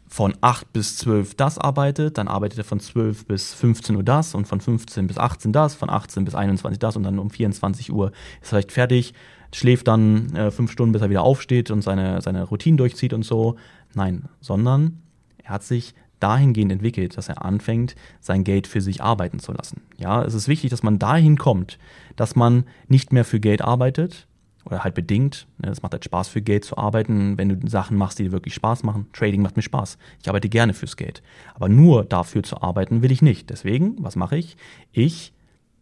von 0.07 0.33
8 0.41 0.73
bis 0.73 0.97
12 0.97 1.35
das 1.35 1.57
arbeitet, 1.57 2.17
dann 2.17 2.27
arbeitet 2.27 2.59
er 2.59 2.63
von 2.63 2.79
12 2.79 3.25
bis 3.25 3.53
15 3.53 3.95
Uhr 3.95 4.03
das 4.03 4.35
und 4.35 4.47
von 4.47 4.59
15 4.59 5.07
bis 5.07 5.17
18 5.17 5.53
das, 5.53 5.75
von 5.75 5.89
18 5.89 6.25
bis 6.25 6.35
21 6.35 6.79
das 6.79 6.95
und 6.95 7.03
dann 7.03 7.19
um 7.19 7.29
24 7.29 7.91
Uhr 7.91 8.11
ist 8.41 8.43
er 8.43 8.49
vielleicht 8.49 8.71
fertig, 8.71 9.13
schläft 9.53 9.87
dann 9.87 10.35
äh, 10.35 10.51
Stunden, 10.67 10.93
bis 10.93 11.01
er 11.01 11.09
wieder 11.09 11.23
aufsteht 11.23 11.71
und 11.71 11.81
seine, 11.83 12.21
seine 12.21 12.43
Routine 12.43 12.77
durchzieht 12.77 13.13
und 13.13 13.23
so. 13.23 13.55
Nein, 13.93 14.25
sondern 14.39 15.01
er 15.43 15.51
hat 15.51 15.63
sich 15.63 15.93
dahingehend 16.23 16.71
entwickelt, 16.71 17.17
dass 17.17 17.29
er 17.29 17.43
anfängt, 17.43 17.95
sein 18.21 18.43
Geld 18.43 18.67
für 18.67 18.81
sich 18.81 19.03
arbeiten 19.03 19.39
zu 19.39 19.51
lassen. 19.51 19.81
Ja, 19.97 20.23
es 20.23 20.33
ist 20.33 20.47
wichtig, 20.47 20.69
dass 20.69 20.83
man 20.83 20.97
dahin 20.99 21.37
kommt, 21.37 21.77
dass 22.15 22.35
man 22.35 22.63
nicht 22.87 23.11
mehr 23.11 23.25
für 23.25 23.39
Geld 23.39 23.61
arbeitet, 23.61 24.27
oder 24.65 24.83
halt 24.83 24.95
bedingt. 24.95 25.47
Ne, 25.57 25.69
es 25.69 25.81
macht 25.81 25.93
halt 25.93 26.05
Spaß 26.05 26.29
für 26.29 26.41
Geld 26.41 26.65
zu 26.65 26.77
arbeiten, 26.77 27.37
wenn 27.37 27.49
du 27.49 27.67
Sachen 27.69 27.97
machst, 27.97 28.19
die 28.19 28.23
dir 28.23 28.31
wirklich 28.31 28.53
Spaß 28.53 28.83
machen. 28.83 29.07
Trading 29.13 29.41
macht 29.41 29.55
mir 29.55 29.61
Spaß. 29.61 29.97
Ich 30.21 30.29
arbeite 30.29 30.49
gerne 30.49 30.73
fürs 30.73 30.97
Geld. 30.97 31.21
Aber 31.53 31.69
nur 31.69 32.05
dafür 32.05 32.43
zu 32.43 32.61
arbeiten 32.61 33.01
will 33.01 33.11
ich 33.11 33.21
nicht. 33.21 33.49
Deswegen, 33.49 34.01
was 34.03 34.15
mache 34.15 34.37
ich? 34.37 34.57
Ich 34.91 35.33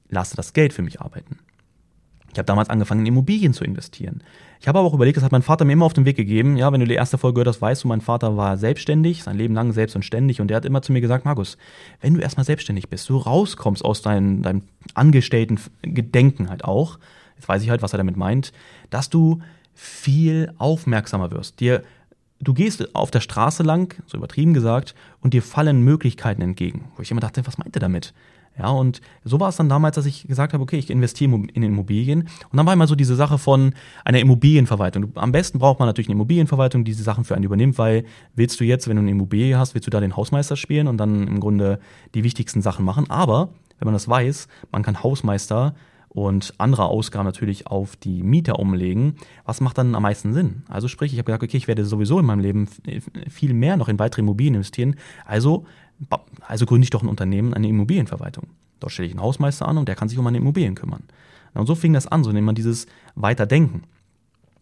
lasse 0.09 0.35
das 0.35 0.53
Geld 0.53 0.73
für 0.73 0.81
mich 0.81 0.99
arbeiten. 1.01 1.39
Ich 2.31 2.37
habe 2.37 2.45
damals 2.45 2.69
angefangen, 2.69 3.01
in 3.01 3.07
Immobilien 3.07 3.53
zu 3.53 3.63
investieren. 3.63 4.23
Ich 4.61 4.67
habe 4.67 4.77
aber 4.77 4.87
auch 4.87 4.93
überlegt, 4.93 5.17
das 5.17 5.23
hat 5.23 5.31
mein 5.31 5.41
Vater 5.41 5.65
mir 5.65 5.73
immer 5.73 5.87
auf 5.87 5.93
den 5.93 6.05
Weg 6.05 6.15
gegeben. 6.15 6.55
Ja, 6.55 6.71
wenn 6.71 6.79
du 6.79 6.85
die 6.85 6.93
erste 6.93 7.17
Folge 7.17 7.33
gehört 7.33 7.47
hast, 7.47 7.63
weißt 7.63 7.83
du, 7.83 7.87
mein 7.87 7.99
Vater 7.99 8.37
war 8.37 8.57
selbstständig, 8.57 9.23
sein 9.23 9.35
Leben 9.35 9.55
lang 9.55 9.73
selbst 9.73 9.95
und 9.95 10.05
ständig. 10.05 10.39
Und 10.39 10.49
der 10.49 10.57
hat 10.57 10.65
immer 10.65 10.83
zu 10.83 10.91
mir 10.91 11.01
gesagt, 11.01 11.25
Markus, 11.25 11.57
wenn 11.99 12.13
du 12.13 12.19
erstmal 12.19 12.45
selbstständig 12.45 12.87
bist, 12.87 13.09
du 13.09 13.17
rauskommst 13.17 13.83
aus 13.83 14.03
deinem, 14.03 14.43
deinem 14.43 14.61
angestellten 14.93 15.59
Gedenken 15.81 16.51
halt 16.51 16.63
auch, 16.63 16.99
jetzt 17.37 17.49
weiß 17.49 17.63
ich 17.63 17.71
halt, 17.71 17.81
was 17.81 17.93
er 17.95 17.97
damit 17.97 18.17
meint, 18.17 18.53
dass 18.91 19.09
du 19.09 19.41
viel 19.73 20.53
aufmerksamer 20.59 21.31
wirst. 21.31 21.59
Dir, 21.59 21.81
du 22.39 22.53
gehst 22.53 22.93
auf 22.93 23.09
der 23.09 23.21
Straße 23.21 23.63
lang, 23.63 23.95
so 24.05 24.15
übertrieben 24.15 24.53
gesagt, 24.53 24.93
und 25.21 25.33
dir 25.33 25.41
fallen 25.41 25.81
Möglichkeiten 25.81 26.43
entgegen. 26.43 26.91
Wo 26.95 27.01
ich 27.01 27.09
immer 27.09 27.21
dachte, 27.21 27.47
was 27.47 27.57
meint 27.57 27.75
er 27.75 27.79
damit? 27.79 28.13
Ja, 28.57 28.69
und 28.69 29.01
so 29.23 29.39
war 29.39 29.49
es 29.49 29.55
dann 29.55 29.69
damals, 29.69 29.95
dass 29.95 30.05
ich 30.05 30.27
gesagt 30.27 30.53
habe, 30.53 30.61
okay, 30.61 30.77
ich 30.77 30.89
investiere 30.89 31.31
in 31.53 31.63
Immobilien. 31.63 32.21
Und 32.21 32.57
dann 32.57 32.65
war 32.65 32.73
immer 32.73 32.87
so 32.87 32.95
diese 32.95 33.15
Sache 33.15 33.37
von 33.37 33.73
einer 34.03 34.19
Immobilienverwaltung. 34.19 35.11
Am 35.15 35.31
besten 35.31 35.57
braucht 35.57 35.79
man 35.79 35.87
natürlich 35.87 36.07
eine 36.09 36.15
Immobilienverwaltung, 36.15 36.83
die 36.83 36.91
diese 36.91 37.03
Sachen 37.03 37.23
für 37.23 37.35
einen 37.35 37.45
übernimmt, 37.45 37.77
weil 37.77 38.03
willst 38.35 38.59
du 38.59 38.65
jetzt, 38.65 38.87
wenn 38.87 38.97
du 38.97 39.01
eine 39.01 39.11
Immobilie 39.11 39.57
hast, 39.57 39.73
willst 39.73 39.87
du 39.87 39.91
da 39.91 39.99
den 39.99 40.15
Hausmeister 40.15 40.57
spielen 40.57 40.87
und 40.87 40.97
dann 40.97 41.27
im 41.27 41.39
Grunde 41.39 41.79
die 42.13 42.23
wichtigsten 42.23 42.61
Sachen 42.61 42.85
machen. 42.85 43.09
Aber 43.09 43.49
wenn 43.79 43.85
man 43.85 43.93
das 43.93 44.07
weiß, 44.07 44.47
man 44.71 44.83
kann 44.83 45.01
Hausmeister 45.01 45.73
und 46.13 46.53
andere 46.57 46.85
Ausgaben 46.85 47.25
natürlich 47.25 47.67
auf 47.67 47.95
die 47.95 48.21
Mieter 48.21 48.59
umlegen. 48.59 49.15
Was 49.45 49.61
macht 49.61 49.77
dann 49.77 49.95
am 49.95 50.03
meisten 50.03 50.33
Sinn? 50.33 50.63
Also 50.67 50.89
sprich, 50.89 51.13
ich 51.13 51.19
habe 51.19 51.27
gesagt, 51.27 51.43
okay, 51.43 51.55
ich 51.55 51.69
werde 51.69 51.85
sowieso 51.85 52.19
in 52.19 52.25
meinem 52.25 52.41
Leben 52.41 52.67
viel 53.29 53.53
mehr 53.53 53.77
noch 53.77 53.87
in 53.87 53.97
weitere 53.97 54.21
Immobilien 54.21 54.55
investieren. 54.55 54.97
Also, 55.25 55.65
also 56.47 56.65
gründe 56.65 56.83
ich 56.83 56.89
doch 56.89 57.03
ein 57.03 57.09
Unternehmen, 57.09 57.53
eine 57.53 57.67
Immobilienverwaltung. 57.67 58.47
Dort 58.79 58.91
stelle 58.91 59.07
ich 59.07 59.13
einen 59.13 59.21
Hausmeister 59.21 59.67
an 59.67 59.77
und 59.77 59.87
der 59.87 59.95
kann 59.95 60.09
sich 60.09 60.17
um 60.17 60.23
meine 60.23 60.37
Immobilien 60.37 60.75
kümmern. 60.75 61.03
Und 61.53 61.67
so 61.67 61.75
fing 61.75 61.93
das 61.93 62.07
an, 62.07 62.23
so 62.23 62.31
nennt 62.31 62.45
man 62.45 62.55
dieses 62.55 62.87
Weiterdenken. 63.15 63.83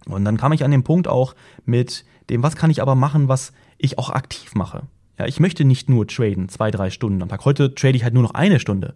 Und 0.05 0.25
dann 0.25 0.37
kam 0.37 0.53
ich 0.53 0.63
an 0.63 0.71
den 0.71 0.83
Punkt 0.83 1.07
auch 1.07 1.35
mit 1.65 2.05
dem, 2.29 2.43
was 2.43 2.55
kann 2.55 2.71
ich 2.71 2.81
aber 2.81 2.95
machen, 2.95 3.27
was 3.27 3.53
ich 3.77 3.97
auch 3.97 4.09
aktiv 4.09 4.55
mache. 4.55 4.83
Ja, 5.17 5.25
ich 5.25 5.39
möchte 5.39 5.65
nicht 5.65 5.89
nur 5.89 6.07
traden, 6.07 6.49
zwei, 6.49 6.71
drei 6.71 6.89
Stunden 6.89 7.21
am 7.21 7.29
Tag. 7.29 7.45
Heute 7.45 7.75
trade 7.75 7.95
ich 7.95 8.03
halt 8.03 8.13
nur 8.13 8.23
noch 8.23 8.33
eine 8.33 8.59
Stunde. 8.59 8.95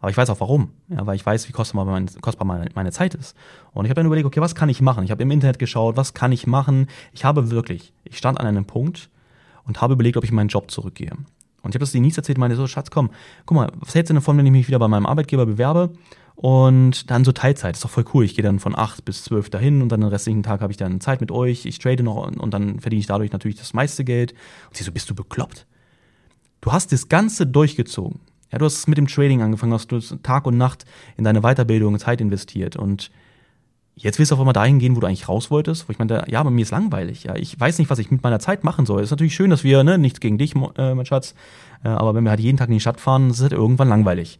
Aber 0.00 0.10
ich 0.10 0.16
weiß 0.16 0.30
auch 0.30 0.40
warum. 0.40 0.72
Ja, 0.88 1.06
weil 1.06 1.16
ich 1.16 1.26
weiß, 1.26 1.48
wie 1.48 1.52
kostbar, 1.52 1.84
meine, 1.84 2.06
kostbar 2.20 2.46
meine, 2.46 2.70
meine 2.74 2.92
Zeit 2.92 3.14
ist. 3.14 3.36
Und 3.72 3.84
ich 3.84 3.90
habe 3.90 3.98
dann 3.98 4.06
überlegt, 4.06 4.26
okay, 4.26 4.40
was 4.40 4.54
kann 4.54 4.68
ich 4.68 4.80
machen? 4.80 5.04
Ich 5.04 5.10
habe 5.10 5.22
im 5.22 5.30
Internet 5.30 5.58
geschaut, 5.58 5.96
was 5.96 6.14
kann 6.14 6.32
ich 6.32 6.46
machen? 6.46 6.86
Ich 7.12 7.24
habe 7.24 7.50
wirklich, 7.50 7.92
ich 8.04 8.16
stand 8.16 8.38
an 8.40 8.46
einem 8.46 8.64
Punkt 8.64 9.10
und 9.64 9.80
habe 9.80 9.94
überlegt, 9.94 10.16
ob 10.16 10.24
ich 10.24 10.32
meinen 10.32 10.48
Job 10.48 10.70
zurückgehe. 10.70 11.12
Und 11.62 11.70
ich 11.70 11.74
habe 11.74 11.80
das 11.80 11.92
Denise 11.92 12.18
erzählt, 12.18 12.38
meine 12.38 12.56
so, 12.56 12.66
Schatz, 12.66 12.90
komm, 12.90 13.10
guck 13.46 13.56
mal, 13.56 13.70
was 13.80 13.94
hältst 13.94 14.10
du 14.10 14.14
denn 14.14 14.20
davon, 14.20 14.38
wenn 14.38 14.46
ich 14.46 14.52
mich 14.52 14.68
wieder 14.68 14.78
bei 14.78 14.88
meinem 14.88 15.06
Arbeitgeber 15.06 15.46
bewerbe 15.46 15.92
und 16.36 17.10
dann 17.10 17.24
so 17.24 17.32
Teilzeit, 17.32 17.74
ist 17.74 17.84
doch 17.84 17.90
voll 17.90 18.04
cool. 18.14 18.24
Ich 18.24 18.36
gehe 18.36 18.44
dann 18.44 18.60
von 18.60 18.78
acht 18.78 19.04
bis 19.04 19.24
zwölf 19.24 19.50
dahin 19.50 19.82
und 19.82 19.90
dann 19.90 20.00
den 20.00 20.08
restlichen 20.08 20.44
Tag 20.44 20.60
habe 20.60 20.72
ich 20.72 20.76
dann 20.76 21.00
Zeit 21.00 21.20
mit 21.20 21.32
euch, 21.32 21.66
ich 21.66 21.80
trade 21.80 22.04
noch 22.04 22.28
und 22.28 22.54
dann 22.54 22.78
verdiene 22.78 23.00
ich 23.00 23.06
dadurch 23.06 23.32
natürlich 23.32 23.58
das 23.58 23.74
meiste 23.74 24.04
Geld. 24.04 24.34
Und 24.68 24.76
sie 24.76 24.84
so, 24.84 24.92
bist 24.92 25.10
du 25.10 25.16
bekloppt? 25.16 25.66
Du 26.60 26.72
hast 26.72 26.92
das 26.92 27.08
Ganze 27.08 27.46
durchgezogen. 27.46 28.20
Ja, 28.52 28.58
du 28.58 28.64
hast 28.64 28.86
mit 28.86 28.98
dem 28.98 29.08
Trading 29.08 29.42
angefangen, 29.42 29.72
hast 29.72 29.90
du 29.92 29.98
Tag 29.98 30.46
und 30.46 30.56
Nacht 30.56 30.84
in 31.16 31.24
deine 31.24 31.42
Weiterbildung 31.42 31.98
Zeit 31.98 32.20
investiert 32.20 32.76
und 32.76 33.10
jetzt 34.02 34.18
willst 34.18 34.30
du 34.30 34.34
auf 34.34 34.40
einmal 34.40 34.52
dahin 34.52 34.78
gehen, 34.78 34.96
wo 34.96 35.00
du 35.00 35.06
eigentlich 35.06 35.28
raus 35.28 35.50
wolltest, 35.50 35.88
wo 35.88 35.92
ich 35.92 35.98
meinte, 35.98 36.24
ja, 36.28 36.42
bei 36.42 36.50
mir 36.50 36.62
ist 36.62 36.70
langweilig, 36.70 37.24
ja, 37.24 37.36
ich 37.36 37.58
weiß 37.58 37.78
nicht, 37.78 37.90
was 37.90 37.98
ich 37.98 38.10
mit 38.10 38.22
meiner 38.22 38.38
Zeit 38.38 38.64
machen 38.64 38.86
soll. 38.86 39.02
ist 39.02 39.10
natürlich 39.10 39.34
schön, 39.34 39.50
dass 39.50 39.64
wir, 39.64 39.84
ne, 39.84 39.98
nichts 39.98 40.20
gegen 40.20 40.38
dich, 40.38 40.54
äh, 40.76 40.94
mein 40.94 41.06
Schatz, 41.06 41.34
äh, 41.84 41.88
aber 41.88 42.14
wenn 42.14 42.24
wir 42.24 42.30
halt 42.30 42.40
jeden 42.40 42.56
Tag 42.56 42.68
in 42.68 42.74
die 42.74 42.80
Stadt 42.80 43.00
fahren, 43.00 43.30
ist 43.30 43.36
es 43.36 43.42
halt 43.42 43.52
irgendwann 43.52 43.88
langweilig. 43.88 44.38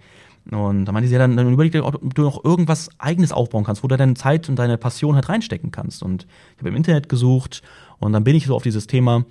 Und 0.51 0.87
da 0.87 0.93
meinte 0.93 1.09
sie 1.09 1.13
ja 1.13 1.19
dann, 1.19 1.37
dann 1.37 1.53
überleg 1.53 1.73
dir, 1.73 1.85
ob 1.85 2.15
du 2.15 2.23
noch 2.23 2.43
irgendwas 2.43 2.89
eigenes 2.99 3.33
aufbauen 3.33 3.65
kannst, 3.65 3.83
wo 3.83 3.89
du 3.89 3.97
deine 3.97 4.15
Zeit 4.15 4.49
und 4.49 4.57
deine 4.57 4.79
Passion 4.79 5.15
halt 5.15 5.29
reinstecken 5.29 5.73
kannst. 5.73 6.03
Und 6.03 6.27
ich 6.55 6.59
habe 6.61 6.71
im 6.71 6.77
Internet 6.77 7.11
gesucht 7.11 7.63
und 7.99 8.15
dann 8.15 8.25
bin 8.25 8.35
ich 8.35 8.47
so 8.47 8.57
auf 8.57 8.63
dieses 8.63 8.87
Thema 8.87 9.27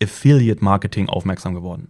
Affiliate 0.00 0.62
Marketing 0.62 1.08
aufmerksam 1.08 1.54
geworden 1.54 1.88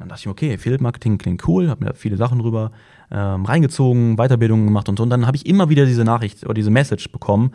dann 0.00 0.08
dachte 0.08 0.20
ich 0.20 0.26
mir, 0.26 0.32
okay, 0.32 0.54
Affiliate 0.54 0.82
Marketing 0.82 1.18
klingt 1.18 1.46
cool, 1.46 1.68
habe 1.68 1.84
mir 1.84 1.94
viele 1.94 2.16
Sachen 2.16 2.38
drüber 2.38 2.72
ähm, 3.10 3.44
reingezogen, 3.44 4.16
Weiterbildungen 4.16 4.66
gemacht 4.66 4.88
und 4.88 4.96
so. 4.96 5.02
Und 5.02 5.10
dann 5.10 5.26
habe 5.26 5.36
ich 5.36 5.44
immer 5.44 5.68
wieder 5.68 5.84
diese 5.84 6.04
Nachricht 6.04 6.42
oder 6.44 6.54
diese 6.54 6.70
Message 6.70 7.12
bekommen 7.12 7.52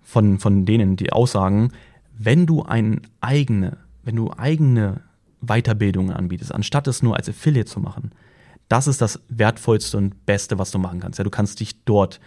von, 0.00 0.38
von 0.38 0.64
denen, 0.64 0.94
die 0.94 1.12
aussagen, 1.12 1.72
wenn 2.16 2.46
du 2.46 2.62
eine 2.62 3.02
eigene, 3.20 3.78
wenn 4.04 4.14
du 4.14 4.30
eigene 4.36 5.00
Weiterbildungen 5.40 6.12
anbietest, 6.12 6.54
anstatt 6.54 6.86
es 6.86 7.02
nur 7.02 7.16
als 7.16 7.28
Affiliate 7.28 7.68
zu 7.68 7.80
machen, 7.80 8.12
das 8.68 8.86
ist 8.86 9.00
das 9.00 9.20
wertvollste 9.28 9.96
und 9.96 10.24
beste, 10.24 10.58
was 10.58 10.70
du 10.70 10.78
machen 10.78 11.00
kannst. 11.00 11.18
Ja, 11.18 11.24
du 11.24 11.30
kannst 11.30 11.58
dich 11.58 11.84
dort, 11.84 12.20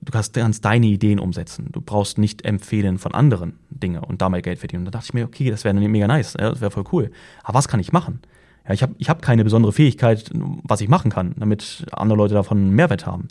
du 0.00 0.12
kannst, 0.12 0.32
kannst 0.32 0.64
deine 0.64 0.86
Ideen 0.86 1.18
umsetzen. 1.18 1.68
Du 1.72 1.82
brauchst 1.82 2.16
nicht 2.16 2.46
empfehlen 2.46 2.96
von 2.96 3.12
anderen 3.12 3.58
Dinge 3.68 4.00
und 4.00 4.22
damit 4.22 4.44
Geld 4.44 4.60
verdienen. 4.60 4.82
Und 4.82 4.86
da 4.86 4.92
dachte 4.92 5.08
ich 5.10 5.14
mir, 5.14 5.26
okay, 5.26 5.50
das 5.50 5.64
wäre 5.64 5.74
mega 5.74 6.06
nice, 6.06 6.36
ja, 6.38 6.48
das 6.48 6.62
wäre 6.62 6.70
voll 6.70 6.84
cool. 6.92 7.10
Aber 7.42 7.58
was 7.58 7.68
kann 7.68 7.80
ich 7.80 7.92
machen? 7.92 8.20
Ja, 8.66 8.74
ich 8.74 8.82
habe 8.82 8.94
ich 8.98 9.08
hab 9.08 9.22
keine 9.22 9.44
besondere 9.44 9.72
Fähigkeit, 9.72 10.30
was 10.32 10.80
ich 10.80 10.88
machen 10.88 11.10
kann, 11.10 11.34
damit 11.38 11.86
andere 11.92 12.16
Leute 12.16 12.34
davon 12.34 12.70
Mehrwert 12.70 13.06
haben. 13.06 13.28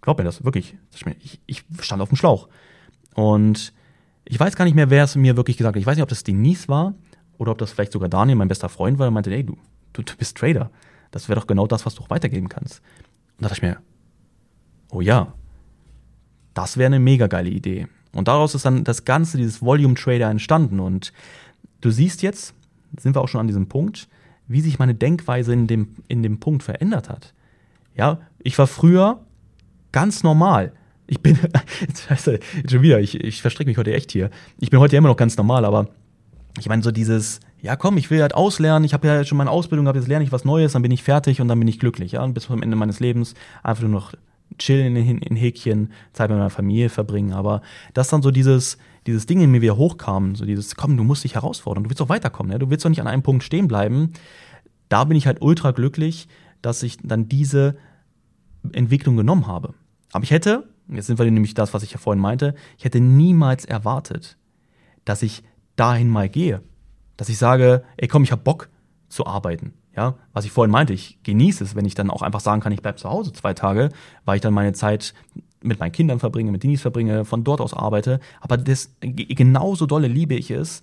Glaub 0.00 0.18
mir 0.18 0.24
das, 0.24 0.44
wirklich. 0.44 0.76
Ich, 1.22 1.40
ich 1.46 1.64
stand 1.80 2.02
auf 2.02 2.08
dem 2.08 2.16
Schlauch. 2.16 2.48
Und 3.14 3.72
ich 4.24 4.38
weiß 4.38 4.56
gar 4.56 4.64
nicht 4.64 4.74
mehr, 4.74 4.90
wer 4.90 5.04
es 5.04 5.16
mir 5.16 5.36
wirklich 5.36 5.56
gesagt 5.56 5.76
hat. 5.76 5.80
Ich 5.80 5.86
weiß 5.86 5.96
nicht, 5.96 6.02
ob 6.02 6.08
das 6.08 6.24
Denise 6.24 6.68
war 6.68 6.94
oder 7.38 7.52
ob 7.52 7.58
das 7.58 7.72
vielleicht 7.72 7.92
sogar 7.92 8.08
Daniel, 8.08 8.36
mein 8.36 8.48
bester 8.48 8.68
Freund, 8.68 8.98
war, 8.98 9.06
der 9.06 9.10
meinte, 9.10 9.30
ey, 9.32 9.44
du, 9.44 9.56
du, 9.92 10.02
du 10.02 10.16
bist 10.16 10.36
Trader. 10.36 10.70
Das 11.10 11.28
wäre 11.28 11.38
doch 11.38 11.46
genau 11.46 11.66
das, 11.66 11.84
was 11.86 11.94
du 11.94 12.02
auch 12.02 12.10
weitergeben 12.10 12.48
kannst. 12.48 12.80
Und 13.36 13.44
da 13.44 13.48
dachte 13.48 13.58
ich 13.58 13.62
mir, 13.62 13.78
oh 14.90 15.00
ja, 15.00 15.32
das 16.54 16.76
wäre 16.76 16.86
eine 16.86 17.00
mega 17.00 17.26
geile 17.26 17.50
Idee. 17.50 17.88
Und 18.12 18.28
daraus 18.28 18.54
ist 18.54 18.64
dann 18.64 18.84
das 18.84 19.04
Ganze, 19.04 19.36
dieses 19.36 19.62
Volume 19.62 19.94
Trader 19.94 20.30
entstanden. 20.30 20.80
Und 20.80 21.12
du 21.80 21.90
siehst 21.90 22.22
jetzt, 22.22 22.54
sind 22.98 23.14
wir 23.14 23.20
auch 23.20 23.28
schon 23.28 23.40
an 23.40 23.46
diesem 23.46 23.68
Punkt, 23.68 24.08
wie 24.50 24.60
sich 24.60 24.80
meine 24.80 24.96
Denkweise 24.96 25.52
in 25.52 25.68
dem, 25.68 25.94
in 26.08 26.24
dem 26.24 26.40
Punkt 26.40 26.64
verändert 26.64 27.08
hat. 27.08 27.34
Ja, 27.94 28.18
ich 28.42 28.58
war 28.58 28.66
früher 28.66 29.20
ganz 29.92 30.24
normal. 30.24 30.72
Ich 31.06 31.20
bin, 31.20 31.38
schon 32.68 32.82
wieder, 32.82 33.00
ich, 33.00 33.14
ich 33.20 33.42
verstrecke 33.42 33.70
mich 33.70 33.78
heute 33.78 33.94
echt 33.94 34.10
hier. 34.10 34.30
Ich 34.58 34.70
bin 34.70 34.80
heute 34.80 34.96
ja 34.96 34.98
immer 34.98 35.08
noch 35.08 35.16
ganz 35.16 35.36
normal, 35.36 35.64
aber 35.64 35.88
ich 36.58 36.68
meine, 36.68 36.82
so 36.82 36.90
dieses, 36.90 37.38
ja 37.62 37.76
komm, 37.76 37.96
ich 37.96 38.10
will 38.10 38.22
halt 38.22 38.34
auslernen, 38.34 38.84
ich 38.84 38.92
habe 38.92 39.06
ja 39.06 39.24
schon 39.24 39.38
meine 39.38 39.50
Ausbildung 39.50 39.84
gehabt, 39.84 39.98
jetzt 39.98 40.08
lerne 40.08 40.24
ich 40.24 40.32
was 40.32 40.44
Neues, 40.44 40.72
dann 40.72 40.82
bin 40.82 40.90
ich 40.90 41.04
fertig 41.04 41.40
und 41.40 41.46
dann 41.46 41.60
bin 41.60 41.68
ich 41.68 41.78
glücklich, 41.78 42.12
ja, 42.12 42.24
und 42.24 42.34
bis 42.34 42.44
zum 42.44 42.60
Ende 42.60 42.76
meines 42.76 42.98
Lebens 42.98 43.34
einfach 43.62 43.82
nur 43.82 43.92
noch 43.92 44.14
chillen 44.58 44.96
in, 44.96 45.18
in 45.18 45.36
Häkchen, 45.36 45.92
Zeit 46.12 46.28
mit 46.28 46.38
meiner 46.38 46.50
Familie 46.50 46.88
verbringen, 46.88 47.32
aber 47.32 47.62
das 47.94 48.08
dann 48.08 48.20
so 48.20 48.32
dieses, 48.32 48.78
dieses 49.06 49.26
Ding 49.26 49.40
in 49.40 49.50
mir 49.50 49.62
wieder 49.62 49.76
hochkam, 49.76 50.34
so 50.34 50.44
dieses, 50.44 50.76
komm, 50.76 50.96
du 50.96 51.04
musst 51.04 51.24
dich 51.24 51.34
herausfordern, 51.34 51.84
du 51.84 51.90
willst 51.90 52.00
doch 52.00 52.08
weiterkommen, 52.08 52.52
ja? 52.52 52.58
du 52.58 52.70
willst 52.70 52.84
doch 52.84 52.90
nicht 52.90 53.00
an 53.00 53.06
einem 53.06 53.22
Punkt 53.22 53.42
stehen 53.42 53.68
bleiben. 53.68 54.12
Da 54.88 55.04
bin 55.04 55.16
ich 55.16 55.26
halt 55.26 55.40
ultra 55.40 55.70
glücklich, 55.70 56.28
dass 56.62 56.82
ich 56.82 56.98
dann 57.02 57.28
diese 57.28 57.76
Entwicklung 58.72 59.16
genommen 59.16 59.46
habe. 59.46 59.74
Aber 60.12 60.24
ich 60.24 60.30
hätte, 60.30 60.68
jetzt 60.88 61.06
sind 61.06 61.18
wir 61.18 61.30
nämlich 61.30 61.54
das, 61.54 61.72
was 61.72 61.82
ich 61.82 61.92
ja 61.92 61.98
vorhin 61.98 62.20
meinte, 62.20 62.54
ich 62.76 62.84
hätte 62.84 63.00
niemals 63.00 63.64
erwartet, 63.64 64.36
dass 65.04 65.22
ich 65.22 65.42
dahin 65.76 66.08
mal 66.08 66.28
gehe. 66.28 66.62
Dass 67.16 67.28
ich 67.28 67.38
sage, 67.38 67.84
ey 67.96 68.08
komm, 68.08 68.24
ich 68.24 68.32
hab 68.32 68.44
Bock 68.44 68.68
zu 69.08 69.26
arbeiten. 69.26 69.74
Ja, 69.96 70.16
was 70.32 70.44
ich 70.44 70.52
vorhin 70.52 70.70
meinte, 70.70 70.92
ich 70.92 71.18
genieße 71.24 71.64
es, 71.64 71.74
wenn 71.74 71.84
ich 71.84 71.94
dann 71.94 72.10
auch 72.10 72.22
einfach 72.22 72.40
sagen 72.40 72.60
kann, 72.60 72.72
ich 72.72 72.80
bleibe 72.80 72.98
zu 72.98 73.10
Hause 73.10 73.32
zwei 73.32 73.54
Tage, 73.54 73.88
weil 74.24 74.36
ich 74.36 74.40
dann 74.40 74.54
meine 74.54 74.72
Zeit 74.72 75.14
mit 75.62 75.78
meinen 75.78 75.92
Kindern 75.92 76.18
verbringe, 76.18 76.50
mit 76.50 76.62
Dinis 76.62 76.82
verbringe, 76.82 77.24
von 77.24 77.44
dort 77.44 77.60
aus 77.60 77.74
arbeite. 77.74 78.20
Aber 78.40 78.56
das, 78.56 78.90
genauso 79.00 79.86
dolle 79.86 80.08
liebe 80.08 80.34
ich 80.34 80.50
es, 80.50 80.82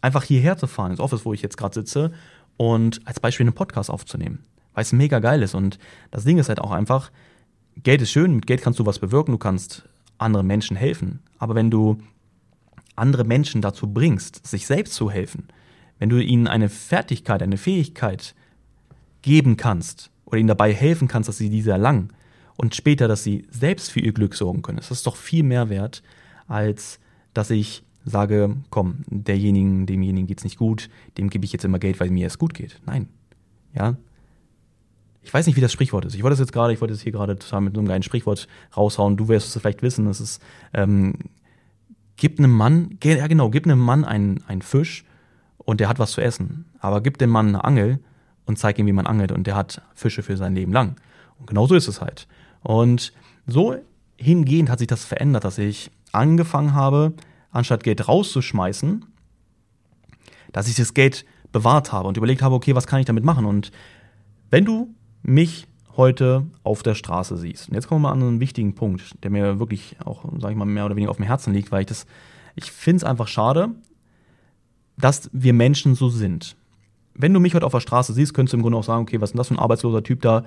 einfach 0.00 0.24
hierher 0.24 0.56
zu 0.56 0.66
fahren, 0.66 0.92
ins 0.92 1.00
Office, 1.00 1.24
wo 1.24 1.32
ich 1.32 1.42
jetzt 1.42 1.56
gerade 1.56 1.74
sitze, 1.74 2.12
und 2.56 3.06
als 3.06 3.20
Beispiel 3.20 3.44
einen 3.44 3.54
Podcast 3.54 3.90
aufzunehmen. 3.90 4.44
Weil 4.74 4.82
es 4.82 4.92
mega 4.92 5.18
geil 5.18 5.42
ist. 5.42 5.54
Und 5.54 5.78
das 6.10 6.24
Ding 6.24 6.38
ist 6.38 6.48
halt 6.48 6.60
auch 6.60 6.70
einfach, 6.70 7.10
Geld 7.82 8.00
ist 8.00 8.10
schön, 8.10 8.34
mit 8.34 8.46
Geld 8.46 8.62
kannst 8.62 8.78
du 8.78 8.86
was 8.86 8.98
bewirken, 8.98 9.32
du 9.32 9.38
kannst 9.38 9.86
anderen 10.18 10.46
Menschen 10.46 10.76
helfen. 10.76 11.20
Aber 11.38 11.54
wenn 11.54 11.70
du 11.70 11.98
andere 12.94 13.24
Menschen 13.24 13.60
dazu 13.60 13.86
bringst, 13.86 14.46
sich 14.46 14.66
selbst 14.66 14.94
zu 14.94 15.10
helfen, 15.10 15.48
wenn 15.98 16.08
du 16.08 16.22
ihnen 16.22 16.46
eine 16.46 16.68
Fertigkeit, 16.68 17.42
eine 17.42 17.58
Fähigkeit 17.58 18.34
geben 19.22 19.56
kannst 19.56 20.10
oder 20.24 20.38
ihnen 20.38 20.48
dabei 20.48 20.72
helfen 20.72 21.08
kannst, 21.08 21.28
dass 21.28 21.38
sie 21.38 21.50
diese 21.50 21.72
erlangen, 21.72 22.12
und 22.56 22.74
später, 22.74 23.08
dass 23.08 23.22
sie 23.22 23.46
selbst 23.50 23.90
für 23.90 24.00
ihr 24.00 24.12
Glück 24.12 24.34
sorgen 24.34 24.62
können. 24.62 24.78
Das 24.78 24.90
ist 24.90 25.06
doch 25.06 25.16
viel 25.16 25.42
mehr 25.42 25.68
wert, 25.68 26.02
als 26.46 26.98
dass 27.34 27.50
ich 27.50 27.82
sage, 28.04 28.56
komm, 28.70 28.98
derjenigen, 29.08 29.84
demjenigen 29.86 30.26
geht's 30.26 30.44
nicht 30.44 30.58
gut, 30.58 30.88
dem 31.18 31.28
gebe 31.28 31.44
ich 31.44 31.52
jetzt 31.52 31.64
immer 31.64 31.78
Geld, 31.78 32.00
weil 32.00 32.10
mir 32.10 32.26
es 32.26 32.38
gut 32.38 32.54
geht. 32.54 32.80
Nein. 32.86 33.08
Ja. 33.74 33.96
Ich 35.22 35.34
weiß 35.34 35.46
nicht, 35.46 35.56
wie 35.56 35.60
das 35.60 35.72
Sprichwort 35.72 36.04
ist. 36.04 36.14
Ich 36.14 36.22
wollte 36.22 36.34
es 36.34 36.38
jetzt 36.38 36.52
gerade, 36.52 36.72
ich 36.72 36.80
wollte 36.80 36.94
es 36.94 37.02
hier 37.02 37.10
gerade 37.10 37.36
total 37.36 37.60
mit 37.60 37.76
einem 37.76 37.88
geilen 37.88 38.04
Sprichwort 38.04 38.46
raushauen. 38.76 39.16
Du 39.16 39.26
wirst 39.26 39.54
es 39.54 39.60
vielleicht 39.60 39.82
wissen. 39.82 40.06
Es 40.06 40.20
ist, 40.20 40.40
ähm, 40.72 41.14
gib 42.16 42.38
einem 42.38 42.52
Mann, 42.52 42.96
ja 43.02 43.26
genau, 43.26 43.50
gib 43.50 43.66
einem 43.66 43.80
Mann 43.80 44.04
einen, 44.04 44.44
einen 44.46 44.62
Fisch 44.62 45.04
und 45.58 45.80
der 45.80 45.88
hat 45.88 45.98
was 45.98 46.12
zu 46.12 46.20
essen. 46.20 46.66
Aber 46.78 47.00
gib 47.00 47.18
dem 47.18 47.30
Mann 47.30 47.48
eine 47.48 47.64
Angel 47.64 47.98
und 48.46 48.56
zeig 48.56 48.78
ihm, 48.78 48.86
wie 48.86 48.92
man 48.92 49.06
angelt 49.06 49.32
und 49.32 49.48
der 49.48 49.56
hat 49.56 49.82
Fische 49.94 50.22
für 50.22 50.36
sein 50.36 50.54
Leben 50.54 50.72
lang. 50.72 50.94
Und 51.38 51.48
genau 51.48 51.66
so 51.66 51.74
ist 51.74 51.88
es 51.88 52.00
halt. 52.00 52.28
Und 52.66 53.12
so 53.46 53.76
hingehend 54.16 54.70
hat 54.70 54.80
sich 54.80 54.88
das 54.88 55.04
verändert, 55.04 55.44
dass 55.44 55.56
ich 55.56 55.92
angefangen 56.10 56.74
habe, 56.74 57.12
anstatt 57.52 57.84
Geld 57.84 58.08
rauszuschmeißen, 58.08 59.04
dass 60.50 60.66
ich 60.66 60.74
das 60.74 60.92
Geld 60.92 61.24
bewahrt 61.52 61.92
habe 61.92 62.08
und 62.08 62.16
überlegt 62.16 62.42
habe, 62.42 62.56
okay, 62.56 62.74
was 62.74 62.88
kann 62.88 62.98
ich 62.98 63.06
damit 63.06 63.22
machen? 63.22 63.44
Und 63.44 63.70
wenn 64.50 64.64
du 64.64 64.92
mich 65.22 65.68
heute 65.96 66.44
auf 66.64 66.82
der 66.82 66.94
Straße 66.94 67.36
siehst. 67.36 67.68
Und 67.68 67.74
jetzt 67.74 67.86
kommen 67.86 68.02
wir 68.02 68.08
mal 68.08 68.12
an 68.12 68.22
einen 68.22 68.40
wichtigen 68.40 68.74
Punkt, 68.74 69.22
der 69.22 69.30
mir 69.30 69.58
wirklich 69.58 69.96
auch, 70.04 70.24
sag 70.38 70.50
ich 70.50 70.56
mal, 70.56 70.64
mehr 70.64 70.84
oder 70.84 70.96
weniger 70.96 71.10
auf 71.10 71.16
dem 71.16 71.24
Herzen 71.24 71.54
liegt, 71.54 71.72
weil 71.72 71.80
ich 71.80 71.86
das, 71.86 72.04
ich 72.56 72.70
finde 72.70 72.98
es 72.98 73.04
einfach 73.04 73.28
schade, 73.28 73.70
dass 74.98 75.30
wir 75.32 75.52
Menschen 75.52 75.94
so 75.94 76.08
sind. 76.08 76.56
Wenn 77.14 77.32
du 77.32 77.40
mich 77.40 77.54
heute 77.54 77.64
auf 77.64 77.72
der 77.72 77.80
Straße 77.80 78.12
siehst, 78.12 78.34
könntest 78.34 78.52
du 78.52 78.58
im 78.58 78.62
Grunde 78.62 78.76
auch 78.76 78.84
sagen, 78.84 79.02
okay, 79.02 79.20
was 79.20 79.30
ist 79.30 79.34
denn 79.34 79.38
das 79.38 79.48
für 79.48 79.54
ein 79.54 79.60
arbeitsloser 79.60 80.02
Typ 80.02 80.20
da, 80.20 80.44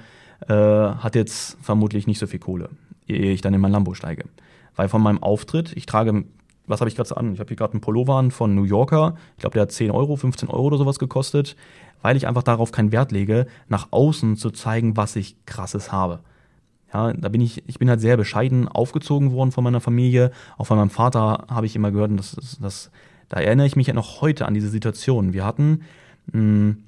äh, 0.48 0.54
hat 0.54 1.16
jetzt 1.16 1.58
vermutlich 1.62 2.08
nicht 2.08 2.20
so 2.20 2.28
viel 2.28 2.40
Kohle, 2.40 2.70
ehe 3.08 3.32
ich 3.32 3.42
dann 3.42 3.54
in 3.54 3.62
mein 3.62 3.72
Lambo 3.72 3.94
steige. 3.94 4.26
Weil 4.76 4.90
von 4.90 5.02
meinem 5.02 5.22
Auftritt, 5.22 5.74
ich 5.76 5.86
trage, 5.86 6.24
was 6.68 6.82
habe 6.82 6.90
ich 6.90 6.96
gerade 6.96 7.18
an? 7.18 7.34
Ich 7.34 7.40
habe 7.40 7.48
hier 7.48 7.58
gerade 7.58 7.74
einen 7.74 7.82
Pullover 7.82 8.16
an 8.16 8.32
von 8.32 8.56
New 8.56 8.64
Yorker, 8.64 9.16
ich 9.36 9.42
glaube, 9.42 9.54
der 9.54 9.64
hat 9.64 9.72
10 9.72 9.92
Euro, 9.92 10.16
15 10.16 10.50
Euro 10.50 10.68
oder 10.68 10.78
sowas 10.78 11.00
gekostet 11.00 11.56
weil 12.02 12.18
ich 12.18 12.28
einfach 12.28 12.44
darauf 12.44 12.72
keinen 12.72 12.92
Wert 12.92 13.12
lege, 13.12 13.48
nach 13.68 13.90
außen 13.92 14.38
zu 14.38 14.52
zeigen, 14.52 14.98
was 14.98 15.16
ich 15.16 15.36
krasses 15.46 15.92
habe. 15.92 16.20
Ja, 16.94 17.14
da 17.14 17.30
bin 17.30 17.42
ich, 17.42 17.64
ich 17.68 17.78
bin 17.78 17.90
halt 17.90 18.02
sehr 18.02 18.18
bescheiden 18.18 18.68
aufgezogen 18.68 19.32
worden 19.32 19.52
von 19.52 19.64
meiner 19.64 19.82
Familie. 19.82 20.32
Auch 20.58 20.66
von 20.66 20.78
meinem 20.78 20.90
Vater 20.90 21.46
habe 21.50 21.66
ich 21.66 21.76
immer 21.76 21.92
gehört, 21.92 22.12
und 22.12 22.18
das, 22.18 22.58
das, 22.60 22.92
da 23.28 23.40
erinnere 23.40 23.68
ich 23.68 23.76
mich 23.76 23.88
ja 23.88 23.94
noch 23.94 24.22
heute 24.22 24.48
an 24.48 24.54
diese 24.54 24.70
Situation. 24.70 25.34
Wir 25.34 25.46
hatten, 25.46 25.82
mh, 26.32 26.34
hm, 26.34 26.84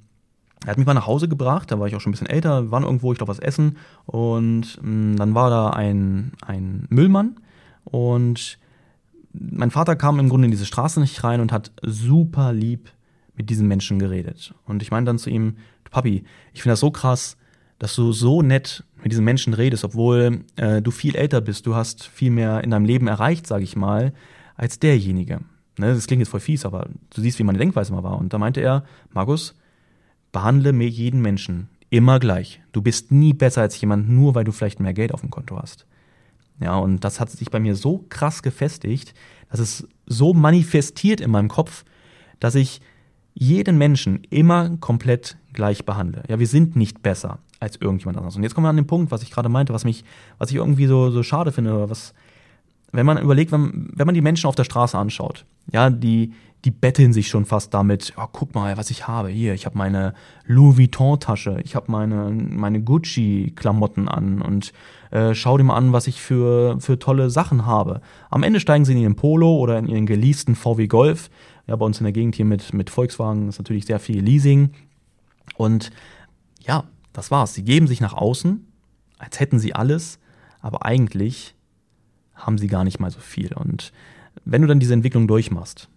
er 0.66 0.72
hat 0.72 0.78
mich 0.78 0.86
mal 0.86 0.94
nach 0.94 1.08
Hause 1.08 1.28
gebracht, 1.28 1.72
da 1.72 1.80
war 1.80 1.88
ich 1.88 1.96
auch 1.96 2.02
schon 2.02 2.12
ein 2.12 2.14
bisschen 2.14 2.30
älter, 2.30 2.70
waren 2.70 2.84
irgendwo, 2.84 3.12
ich 3.12 3.18
glaube, 3.18 3.32
was 3.32 3.40
essen. 3.40 3.78
Und 4.06 4.78
mh, 4.82 4.84
hm, 4.84 5.16
dann 5.18 5.36
war 5.36 5.50
da 5.50 5.72
ein, 5.72 6.34
ein 6.46 6.86
Müllmann 6.90 7.38
und 7.84 8.60
mein 9.34 9.72
Vater 9.72 9.96
kam 9.96 10.20
im 10.20 10.30
Grunde 10.30 10.46
in 10.46 10.52
diese 10.52 10.66
Straße 10.66 11.00
nicht 11.00 11.24
rein 11.24 11.42
und 11.42 11.52
hat 11.52 11.72
super 11.82 12.54
lieb 12.54 12.90
mit 13.36 13.50
diesen 13.50 13.68
Menschen 13.68 13.98
geredet. 13.98 14.54
Und 14.66 14.82
ich 14.84 14.92
meine 14.92 15.06
dann 15.06 15.18
zu 15.18 15.30
ihm, 15.30 15.56
Papi, 15.90 16.24
ich 16.54 16.62
finde 16.62 16.74
das 16.74 16.80
so 16.80 16.92
krass, 16.92 17.38
dass 17.80 17.96
du 17.96 18.12
so 18.12 18.42
nett 18.42 18.84
mit 19.02 19.12
diesen 19.12 19.26
Menschen 19.26 19.54
redest, 19.54 19.84
obwohl 19.84 20.44
äh, 20.56 20.82
du 20.82 20.92
viel 20.92 21.16
älter 21.16 21.42
bist, 21.42 21.66
du 21.66 21.76
hast 21.76 22.04
viel 22.06 22.30
mehr 22.30 22.64
in 22.64 22.70
deinem 22.70 22.86
Leben 22.86 23.08
erreicht, 23.08 23.48
sage 23.48 23.64
ich 23.64 23.76
mal, 23.76 24.14
als 24.56 24.80
derjenige. 24.80 25.40
Ne, 25.78 25.94
das 25.94 26.06
klingt 26.06 26.20
jetzt 26.20 26.30
voll 26.30 26.40
fies, 26.40 26.66
aber 26.66 26.88
du 27.14 27.22
siehst, 27.22 27.40
wie 27.40 27.44
meine 27.44 27.58
Denkweise 27.58 27.94
mal 27.94 28.04
war. 28.04 28.18
Und 28.18 28.34
da 28.34 28.38
meinte 28.38 28.62
er, 28.62 28.84
Markus, 29.12 29.56
behandle 30.32 30.74
mir 30.74 30.88
jeden 30.88 31.22
Menschen 31.22 31.70
immer 31.90 32.20
gleich. 32.20 32.62
Du 32.72 32.82
bist 32.82 33.12
nie 33.12 33.34
besser 33.34 33.62
als 33.62 33.80
jemand, 33.80 34.10
nur 34.10 34.34
weil 34.36 34.44
du 34.44 34.52
vielleicht 34.52 34.80
mehr 34.80 34.94
Geld 34.94 35.14
auf 35.14 35.22
dem 35.22 35.30
Konto 35.30 35.58
hast. 35.58 35.86
Ja, 36.60 36.78
und 36.78 37.04
das 37.04 37.20
hat 37.20 37.30
sich 37.30 37.50
bei 37.50 37.60
mir 37.60 37.76
so 37.76 38.06
krass 38.10 38.44
gefestigt, 38.44 39.14
dass 39.50 39.60
es 39.60 39.88
so 40.06 40.34
manifestiert 40.34 41.20
in 41.20 41.32
meinem 41.32 41.50
Kopf, 41.50 41.84
dass 42.40 42.56
ich 42.56 42.82
jeden 43.34 43.78
Menschen 43.78 44.24
immer 44.30 44.78
komplett 44.78 45.38
gleich 45.54 45.86
behandle. 45.86 46.24
Ja, 46.28 46.40
wir 46.40 46.48
sind 46.48 46.76
nicht 46.76 47.02
besser 47.02 47.40
als 47.60 47.78
irgendjemand 47.78 48.18
anderes. 48.18 48.36
Und 48.36 48.44
jetzt 48.44 48.56
kommen 48.56 48.66
wir 48.66 48.70
an 48.70 48.76
den 48.76 48.88
Punkt, 48.88 49.12
was 49.12 49.24
ich 49.24 49.32
gerade 49.32 49.50
meinte, 49.50 49.74
was 49.74 49.86
mich, 49.86 50.04
was 50.38 50.50
ich 50.50 50.56
irgendwie 50.56 50.88
so, 50.88 51.12
so 51.12 51.24
schade 51.24 51.52
finde, 51.52 51.90
was, 51.90 52.14
wenn 52.92 53.06
man 53.06 53.18
überlegt, 53.18 53.52
wenn, 53.52 53.90
wenn 53.94 54.06
man 54.06 54.16
die 54.16 54.22
Menschen 54.22 54.48
auf 54.48 54.56
der 54.56 54.64
Straße 54.64 54.98
anschaut, 54.98 55.46
ja, 55.72 55.90
die, 55.90 56.34
die 56.66 56.72
betteln 56.72 57.12
sich 57.12 57.28
schon 57.28 57.46
fast 57.46 57.74
damit, 57.74 58.14
oh, 58.18 58.28
guck 58.32 58.54
mal, 58.54 58.78
was 58.78 58.92
ich 58.92 59.08
habe. 59.08 59.30
Hier, 59.30 59.54
ich 59.54 59.66
habe 59.66 59.78
meine 59.78 60.14
Louis 60.46 60.78
Vuitton-Tasche, 60.78 61.60
ich 61.64 61.76
habe 61.76 61.92
meine, 61.92 62.30
meine 62.30 62.82
Gucci-Klamotten 62.82 64.08
an 64.08 64.42
und 64.42 64.72
äh, 65.10 65.34
schau 65.34 65.58
dir 65.58 65.64
mal 65.64 65.76
an, 65.76 65.92
was 65.92 66.08
ich 66.08 66.22
für, 66.22 66.80
für 66.80 67.00
tolle 67.00 67.30
Sachen 67.30 67.66
habe. 67.66 68.02
Am 68.30 68.44
Ende 68.44 68.60
steigen 68.60 68.86
sie 68.86 68.94
in 68.94 69.00
ihren 69.00 69.16
Polo 69.16 69.58
oder 69.58 69.80
in 69.80 69.88
ihren 69.88 70.06
geleasten 70.06 70.56
VW 70.56 70.88
Golf 70.88 71.30
ja, 71.68 71.76
bei 71.76 71.86
uns 71.86 72.00
in 72.00 72.04
der 72.04 72.14
Gegend 72.14 72.36
hier 72.36 72.46
mit, 72.46 72.74
mit 72.74 72.90
Volkswagen 72.90 73.48
ist 73.48 73.58
natürlich 73.58 73.86
sehr 73.86 74.00
viel 74.00 74.22
Leasing. 74.22 74.72
Und 75.56 75.92
ja, 76.60 76.84
das 77.14 77.32
war's. 77.32 77.54
Sie 77.54 77.64
geben 77.64 77.88
sich 77.88 78.02
nach 78.02 78.14
außen, 78.14 78.68
als 79.18 79.40
hätten 79.40 79.60
sie 79.60 79.74
alles, 79.74 80.20
aber 80.60 80.86
eigentlich 80.86 81.56
haben 82.34 82.58
sie 82.58 82.68
gar 82.68 82.84
nicht 82.84 83.00
mal 83.00 83.12
so 83.12 83.20
viel. 83.20 83.54
Und 83.54 83.94
wenn 84.46 84.62
du 84.62 84.68
dann 84.68 84.80
diese 84.80 84.94
Entwicklung 84.94 85.28
durchmachst 85.28 85.90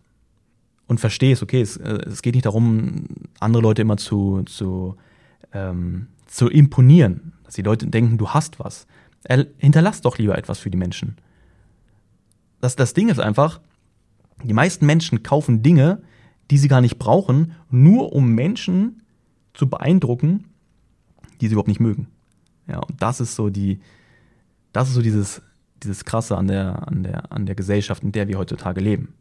und 0.86 1.00
verstehst, 1.00 1.42
okay, 1.42 1.60
es, 1.60 1.76
äh, 1.76 1.98
es 2.06 2.22
geht 2.22 2.34
nicht 2.34 2.46
darum, 2.46 3.06
andere 3.40 3.62
Leute 3.62 3.82
immer 3.82 3.96
zu, 3.96 4.42
zu, 4.44 4.96
ähm, 5.52 6.08
zu 6.26 6.48
imponieren, 6.48 7.32
dass 7.44 7.54
die 7.54 7.62
Leute 7.62 7.86
denken, 7.86 8.18
du 8.18 8.30
hast 8.30 8.58
was. 8.58 8.86
Hinterlass 9.58 10.02
doch 10.02 10.18
lieber 10.18 10.36
etwas 10.36 10.58
für 10.58 10.70
die 10.70 10.76
Menschen. 10.76 11.16
Das, 12.60 12.76
das 12.76 12.92
Ding 12.92 13.08
ist 13.08 13.20
einfach, 13.20 13.60
die 14.42 14.52
meisten 14.52 14.84
Menschen 14.84 15.22
kaufen 15.22 15.62
Dinge, 15.62 16.02
die 16.50 16.58
sie 16.58 16.68
gar 16.68 16.82
nicht 16.82 16.98
brauchen, 16.98 17.52
nur 17.70 18.12
um 18.12 18.34
Menschen 18.34 19.02
zu 19.54 19.68
beeindrucken, 19.68 20.44
die 21.40 21.48
sie 21.48 21.52
überhaupt 21.52 21.68
nicht 21.68 21.80
mögen. 21.80 22.08
Ja, 22.66 22.80
und 22.80 23.00
das 23.00 23.20
ist 23.20 23.34
so 23.34 23.48
die, 23.50 23.80
das 24.72 24.88
ist 24.88 24.94
so 24.94 25.02
dieses, 25.02 25.42
dieses 25.82 26.04
Krasse 26.04 26.36
an 26.36 26.48
der, 26.48 26.86
an 26.88 27.02
der, 27.02 27.32
an 27.32 27.46
der 27.46 27.54
Gesellschaft, 27.54 28.02
in 28.02 28.12
der 28.12 28.28
wir 28.28 28.38
heutzutage 28.38 28.80
leben. 28.80 29.14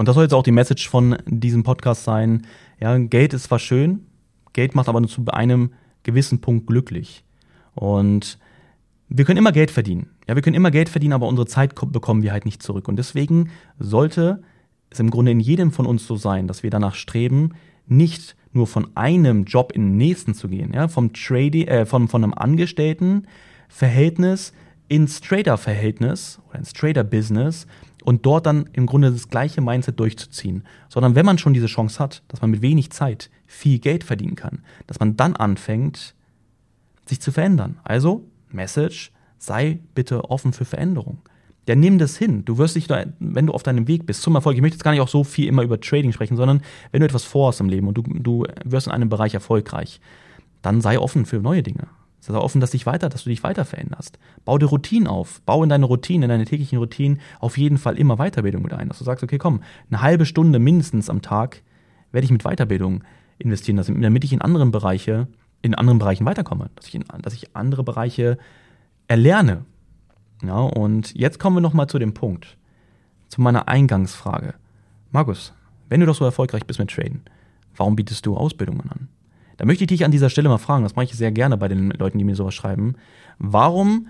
Und 0.00 0.08
das 0.08 0.14
soll 0.14 0.24
jetzt 0.24 0.32
auch 0.32 0.42
die 0.42 0.50
Message 0.50 0.88
von 0.88 1.18
diesem 1.26 1.62
Podcast 1.62 2.04
sein. 2.04 2.46
Ja, 2.80 2.96
Geld 2.96 3.34
ist 3.34 3.42
zwar 3.42 3.58
schön, 3.58 4.06
Geld 4.54 4.74
macht 4.74 4.88
aber 4.88 4.98
nur 4.98 5.10
zu 5.10 5.26
einem 5.26 5.74
gewissen 6.04 6.40
Punkt 6.40 6.66
glücklich. 6.66 7.22
Und 7.74 8.38
wir 9.10 9.26
können 9.26 9.36
immer 9.36 9.52
Geld 9.52 9.70
verdienen. 9.70 10.08
Ja, 10.26 10.36
wir 10.36 10.42
können 10.42 10.56
immer 10.56 10.70
Geld 10.70 10.88
verdienen, 10.88 11.12
aber 11.12 11.28
unsere 11.28 11.46
Zeit 11.46 11.74
bekommen 11.92 12.22
wir 12.22 12.32
halt 12.32 12.46
nicht 12.46 12.62
zurück. 12.62 12.88
Und 12.88 12.96
deswegen 12.96 13.50
sollte 13.78 14.42
es 14.88 15.00
im 15.00 15.10
Grunde 15.10 15.32
in 15.32 15.40
jedem 15.40 15.70
von 15.70 15.84
uns 15.84 16.06
so 16.06 16.16
sein, 16.16 16.46
dass 16.46 16.62
wir 16.62 16.70
danach 16.70 16.94
streben, 16.94 17.50
nicht 17.86 18.36
nur 18.52 18.66
von 18.66 18.96
einem 18.96 19.44
Job 19.44 19.70
in 19.70 19.82
den 19.82 19.98
nächsten 19.98 20.32
zu 20.32 20.48
gehen, 20.48 20.72
ja, 20.72 20.88
vom 20.88 21.12
Trading, 21.12 21.68
äh, 21.68 21.84
von, 21.84 22.08
von 22.08 22.24
einem 22.24 22.32
Angestelltenverhältnis 22.32 24.54
ins 24.88 25.20
Trader-Verhältnis 25.20 26.40
oder 26.48 26.58
ins 26.58 26.72
Trader-Business 26.72 27.66
und 28.04 28.26
dort 28.26 28.46
dann 28.46 28.68
im 28.72 28.86
Grunde 28.86 29.10
das 29.10 29.28
gleiche 29.28 29.60
Mindset 29.60 29.98
durchzuziehen. 30.00 30.64
Sondern 30.88 31.14
wenn 31.14 31.26
man 31.26 31.38
schon 31.38 31.54
diese 31.54 31.66
Chance 31.66 31.98
hat, 31.98 32.22
dass 32.28 32.40
man 32.40 32.50
mit 32.50 32.62
wenig 32.62 32.90
Zeit 32.90 33.30
viel 33.46 33.78
Geld 33.78 34.04
verdienen 34.04 34.36
kann, 34.36 34.62
dass 34.86 35.00
man 35.00 35.16
dann 35.16 35.36
anfängt, 35.36 36.14
sich 37.06 37.20
zu 37.20 37.32
verändern. 37.32 37.78
Also, 37.84 38.24
Message, 38.50 39.12
sei 39.38 39.80
bitte 39.94 40.30
offen 40.30 40.52
für 40.52 40.64
Veränderung 40.64 41.18
ja, 41.70 41.76
nimm 41.76 41.98
das 41.98 42.16
hin. 42.16 42.44
Du 42.44 42.58
wirst 42.58 42.74
dich, 42.74 42.88
wenn 42.88 43.46
du 43.46 43.52
auf 43.52 43.62
deinem 43.62 43.86
Weg 43.86 44.04
bist 44.04 44.22
zum 44.22 44.34
Erfolg, 44.34 44.56
ich 44.56 44.60
möchte 44.60 44.74
jetzt 44.74 44.82
gar 44.82 44.90
nicht 44.90 45.00
auch 45.00 45.08
so 45.08 45.22
viel 45.22 45.46
immer 45.46 45.62
über 45.62 45.80
Trading 45.80 46.12
sprechen, 46.12 46.36
sondern 46.36 46.62
wenn 46.90 46.98
du 46.98 47.06
etwas 47.06 47.22
vorhast 47.22 47.60
im 47.60 47.68
Leben 47.68 47.86
und 47.86 47.94
du, 47.94 48.02
du 48.02 48.44
wirst 48.64 48.88
in 48.88 48.92
einem 48.92 49.08
Bereich 49.08 49.34
erfolgreich, 49.34 50.00
dann 50.62 50.80
sei 50.80 50.98
offen 50.98 51.26
für 51.26 51.38
neue 51.38 51.62
Dinge. 51.62 51.86
Sei 52.20 52.34
offen, 52.34 52.60
dass, 52.60 52.72
dich 52.72 52.84
weiter, 52.84 53.08
dass 53.08 53.24
du 53.24 53.30
dich 53.30 53.42
weiter 53.42 53.64
veränderst. 53.64 54.18
Bau 54.44 54.58
dir 54.58 54.66
Routinen 54.66 55.08
auf. 55.08 55.40
Bau 55.42 55.62
in 55.62 55.70
deine 55.70 55.86
Routinen, 55.86 56.24
in 56.24 56.28
deine 56.28 56.44
täglichen 56.44 56.78
Routinen 56.78 57.18
auf 57.40 57.56
jeden 57.56 57.78
Fall 57.78 57.98
immer 57.98 58.16
Weiterbildung 58.18 58.62
mit 58.62 58.74
ein. 58.74 58.88
Dass 58.88 58.98
du 58.98 59.04
sagst, 59.04 59.24
okay, 59.24 59.38
komm, 59.38 59.62
eine 59.90 60.02
halbe 60.02 60.26
Stunde 60.26 60.58
mindestens 60.58 61.08
am 61.08 61.22
Tag 61.22 61.62
werde 62.12 62.26
ich 62.26 62.30
mit 62.30 62.42
Weiterbildung 62.42 63.04
investieren, 63.38 63.82
damit 64.02 64.24
ich 64.24 64.34
in 64.34 64.42
anderen 64.42 64.70
Bereiche, 64.70 65.28
in 65.62 65.74
anderen 65.74 65.98
Bereichen 65.98 66.26
weiterkomme. 66.26 66.70
Dass 66.74 66.88
ich, 66.88 66.94
in, 66.94 67.04
dass 67.22 67.32
ich 67.32 67.56
andere 67.56 67.84
Bereiche 67.84 68.36
erlerne. 69.08 69.64
Ja, 70.42 70.58
und 70.58 71.14
jetzt 71.14 71.38
kommen 71.38 71.56
wir 71.56 71.60
nochmal 71.62 71.86
zu 71.86 71.98
dem 71.98 72.12
Punkt, 72.12 72.58
zu 73.28 73.40
meiner 73.40 73.66
Eingangsfrage. 73.66 74.54
Markus, 75.10 75.54
wenn 75.88 76.00
du 76.00 76.06
doch 76.06 76.14
so 76.14 76.24
erfolgreich 76.24 76.66
bist 76.66 76.78
mit 76.78 76.90
Traden, 76.90 77.22
warum 77.76 77.96
bietest 77.96 78.26
du 78.26 78.36
Ausbildungen 78.36 78.90
an? 78.90 79.08
Da 79.60 79.66
möchte 79.66 79.84
ich 79.84 79.88
dich 79.88 80.06
an 80.06 80.10
dieser 80.10 80.30
Stelle 80.30 80.48
mal 80.48 80.56
fragen, 80.56 80.84
das 80.84 80.96
mache 80.96 81.04
ich 81.04 81.12
sehr 81.12 81.32
gerne 81.32 81.58
bei 81.58 81.68
den 81.68 81.90
Leuten, 81.90 82.16
die 82.16 82.24
mir 82.24 82.34
sowas 82.34 82.54
schreiben. 82.54 82.94
Warum 83.38 84.08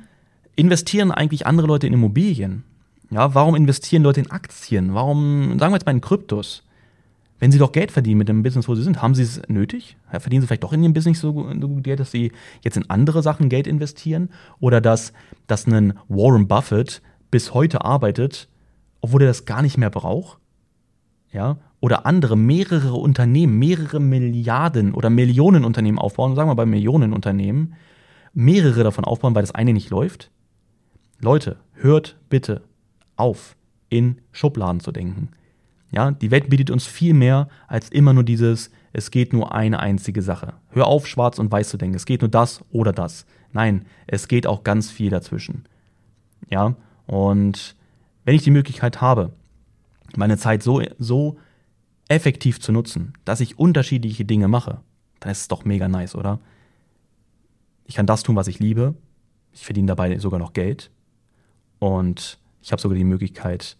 investieren 0.55 1.11
eigentlich 1.11 1.45
andere 1.45 1.67
Leute 1.67 1.89
in 1.89 1.93
Immobilien? 1.93 2.63
Ja, 3.11 3.35
warum 3.35 3.57
investieren 3.57 4.05
Leute 4.05 4.21
in 4.21 4.31
Aktien? 4.31 4.95
Warum, 4.95 5.59
sagen 5.59 5.73
wir 5.73 5.77
jetzt 5.77 5.87
mal 5.87 5.93
in 5.93 6.01
Kryptos? 6.01 6.63
wenn 7.41 7.51
Sie 7.51 7.59
doch 7.59 7.73
Geld 7.73 7.91
verdienen 7.91 8.19
mit 8.19 8.29
dem 8.29 8.43
Business, 8.43 8.69
wo 8.69 8.75
Sie 8.75 8.83
sind, 8.83 9.03
haben 9.03 9.15
Sie 9.15 9.23
es 9.23 9.41
nötig? 9.49 9.97
Verdienen 10.11 10.43
Sie 10.43 10.47
vielleicht 10.47 10.63
doch 10.63 10.75
in 10.75 10.83
Ihrem 10.83 10.93
Business 10.93 11.21
so 11.21 11.33
gut 11.33 11.83
Geld, 11.83 11.99
dass 11.99 12.11
Sie 12.13 12.33
jetzt 12.61 12.77
in 12.77 12.89
andere 12.91 13.23
Sachen 13.23 13.49
Geld 13.49 13.67
investieren? 13.67 14.29
Oder 14.61 14.83
dass, 14.83 15.15
dass 15.47 15.67
ein 15.67 15.95
Warren 16.09 16.47
Buffett 16.47 17.01
bis 17.31 17.55
heute 17.55 17.83
arbeitet, 17.83 18.47
obwohl 19.01 19.23
er 19.23 19.29
das 19.29 19.47
gar 19.47 19.63
nicht 19.63 19.79
mehr 19.79 19.91
braucht? 19.91 20.39
Ja? 21.33 21.57
Oder 21.81 22.05
andere, 22.05 22.37
mehrere 22.37 22.93
Unternehmen, 22.93 23.59
mehrere 23.59 24.01
Milliarden 24.01 24.93
oder 24.93 25.09
Millionen 25.09 25.65
Unternehmen 25.65 25.99
aufbauen, 25.99 26.37
sagen 26.37 26.51
wir 26.51 26.55
bei 26.55 26.67
Millionen 26.67 27.13
Unternehmen, 27.13 27.75
mehrere 28.35 28.85
davon 28.85 29.05
aufbauen, 29.05 29.35
weil 29.35 29.43
das 29.43 29.55
eine 29.55 29.73
nicht 29.73 29.91
läuft? 29.91 30.31
Leute, 31.21 31.57
hört 31.73 32.19
bitte 32.29 32.63
auf, 33.17 33.57
in 33.89 34.21
Schubladen 34.33 34.81
zu 34.81 34.93
denken. 34.93 35.31
Ja, 35.91 36.13
die 36.13 36.31
Welt 36.31 36.51
bietet 36.51 36.71
uns 36.71 36.87
viel 36.87 37.15
mehr 37.15 37.49
als 37.67 37.89
immer 37.89 38.13
nur 38.13 38.25
dieses, 38.25 38.71
es 38.93 39.11
geht 39.11 39.33
nur 39.33 39.53
eine 39.55 39.81
einzige 39.81 40.23
Sache. 40.23 40.55
Hör 40.71 40.87
auf, 40.87 41.07
schwarz 41.07 41.39
und 41.39 41.51
weiß 41.51 41.69
zu 41.69 41.77
denken. 41.77 41.97
Es 41.97 42.07
geht 42.07 42.21
nur 42.21 42.31
das 42.31 42.65
oder 42.71 42.93
das. 42.93 43.27
Nein, 43.53 43.87
es 44.07 44.29
geht 44.29 44.47
auch 44.47 44.65
ganz 44.65 44.91
viel 44.91 45.11
dazwischen. 45.11 45.65
Ja, 46.49 46.75
und 47.07 47.77
wenn 48.25 48.35
ich 48.35 48.43
die 48.43 48.51
Möglichkeit 48.51 49.01
habe, 49.01 49.33
meine 50.17 50.39
Zeit 50.39 50.63
so, 50.63 50.83
so 50.99 51.39
effektiv 52.11 52.61
zu 52.61 52.73
nutzen, 52.73 53.15
dass 53.25 53.41
ich 53.41 53.59
unterschiedliche 53.59 54.25
Dinge 54.25 54.49
mache, 54.49 54.81
dann 55.21 55.33
ist 55.33 55.43
es 55.43 55.49
doch 55.49 55.65
mega 55.65 55.89
nice, 55.89 56.15
oder? 56.15 56.41
ich 57.91 57.97
kann 57.97 58.07
das 58.07 58.23
tun, 58.23 58.37
was 58.37 58.47
ich 58.47 58.61
liebe. 58.61 58.95
Ich 59.53 59.65
verdiene 59.65 59.89
dabei 59.89 60.17
sogar 60.19 60.39
noch 60.39 60.53
Geld. 60.53 60.93
Und 61.81 62.39
ich 62.63 62.71
habe 62.71 62.81
sogar 62.81 62.97
die 62.97 63.03
Möglichkeit, 63.03 63.77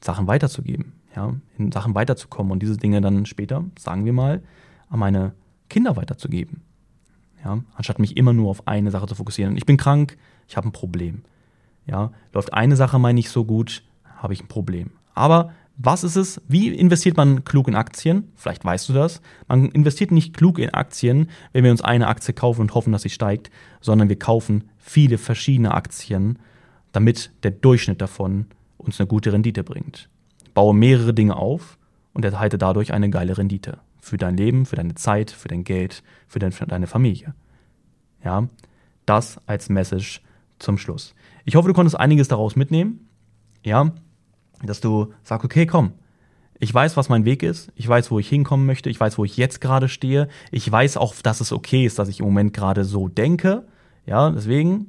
Sachen 0.00 0.26
weiterzugeben, 0.26 0.94
ja, 1.14 1.36
in 1.58 1.70
Sachen 1.70 1.94
weiterzukommen 1.94 2.50
und 2.50 2.60
diese 2.60 2.76
Dinge 2.76 3.00
dann 3.00 3.24
später, 3.24 3.64
sagen 3.78 4.04
wir 4.04 4.12
mal, 4.12 4.42
an 4.88 4.98
meine 4.98 5.32
Kinder 5.70 5.94
weiterzugeben. 5.94 6.62
Ja, 7.44 7.62
anstatt 7.76 8.00
mich 8.00 8.16
immer 8.16 8.32
nur 8.32 8.50
auf 8.50 8.66
eine 8.66 8.90
Sache 8.90 9.06
zu 9.06 9.14
fokussieren. 9.14 9.56
Ich 9.56 9.64
bin 9.64 9.76
krank, 9.76 10.18
ich 10.48 10.56
habe 10.56 10.68
ein 10.68 10.72
Problem. 10.72 11.22
Ja, 11.86 12.10
läuft 12.32 12.52
eine 12.52 12.74
Sache 12.74 12.98
mal 12.98 13.12
nicht 13.12 13.28
so 13.28 13.44
gut, 13.44 13.84
habe 14.16 14.32
ich 14.32 14.42
ein 14.42 14.48
Problem. 14.48 14.90
Aber 15.14 15.52
was 15.84 16.04
ist 16.04 16.16
es? 16.16 16.40
Wie 16.46 16.68
investiert 16.68 17.16
man 17.16 17.44
klug 17.44 17.66
in 17.66 17.74
Aktien? 17.74 18.30
Vielleicht 18.36 18.64
weißt 18.64 18.88
du 18.88 18.92
das. 18.92 19.20
Man 19.48 19.68
investiert 19.70 20.12
nicht 20.12 20.36
klug 20.36 20.58
in 20.58 20.70
Aktien, 20.70 21.28
wenn 21.52 21.64
wir 21.64 21.72
uns 21.72 21.82
eine 21.82 22.06
Aktie 22.06 22.34
kaufen 22.34 22.60
und 22.60 22.74
hoffen, 22.74 22.92
dass 22.92 23.02
sie 23.02 23.10
steigt, 23.10 23.50
sondern 23.80 24.08
wir 24.08 24.18
kaufen 24.18 24.64
viele 24.78 25.18
verschiedene 25.18 25.74
Aktien, 25.74 26.38
damit 26.92 27.32
der 27.42 27.50
Durchschnitt 27.50 28.00
davon 28.00 28.46
uns 28.78 29.00
eine 29.00 29.08
gute 29.08 29.32
Rendite 29.32 29.64
bringt. 29.64 30.08
Baue 30.54 30.74
mehrere 30.74 31.14
Dinge 31.14 31.36
auf 31.36 31.78
und 32.12 32.24
erhalte 32.24 32.58
dadurch 32.58 32.92
eine 32.92 33.10
geile 33.10 33.36
Rendite. 33.36 33.78
Für 34.00 34.16
dein 34.16 34.36
Leben, 34.36 34.66
für 34.66 34.76
deine 34.76 34.94
Zeit, 34.94 35.30
für 35.30 35.48
dein 35.48 35.64
Geld, 35.64 36.02
für, 36.28 36.38
dein, 36.38 36.52
für 36.52 36.66
deine 36.66 36.86
Familie. 36.86 37.34
Ja, 38.24 38.46
das 39.04 39.40
als 39.46 39.68
Message 39.68 40.22
zum 40.58 40.78
Schluss. 40.78 41.14
Ich 41.44 41.56
hoffe, 41.56 41.68
du 41.68 41.74
konntest 41.74 41.98
einiges 41.98 42.28
daraus 42.28 42.54
mitnehmen. 42.54 43.08
Ja, 43.64 43.92
dass 44.62 44.80
du 44.80 45.12
sagst, 45.22 45.44
okay, 45.44 45.66
komm, 45.66 45.92
ich 46.58 46.72
weiß, 46.72 46.96
was 46.96 47.08
mein 47.08 47.24
Weg 47.24 47.42
ist, 47.42 47.72
ich 47.74 47.88
weiß, 47.88 48.10
wo 48.10 48.18
ich 48.18 48.28
hinkommen 48.28 48.66
möchte, 48.66 48.88
ich 48.88 49.00
weiß, 49.00 49.18
wo 49.18 49.24
ich 49.24 49.36
jetzt 49.36 49.60
gerade 49.60 49.88
stehe, 49.88 50.28
ich 50.50 50.70
weiß 50.70 50.96
auch, 50.96 51.14
dass 51.22 51.40
es 51.40 51.52
okay 51.52 51.84
ist, 51.84 51.98
dass 51.98 52.08
ich 52.08 52.20
im 52.20 52.26
Moment 52.26 52.52
gerade 52.52 52.84
so 52.84 53.08
denke. 53.08 53.64
Ja, 54.06 54.30
deswegen, 54.30 54.86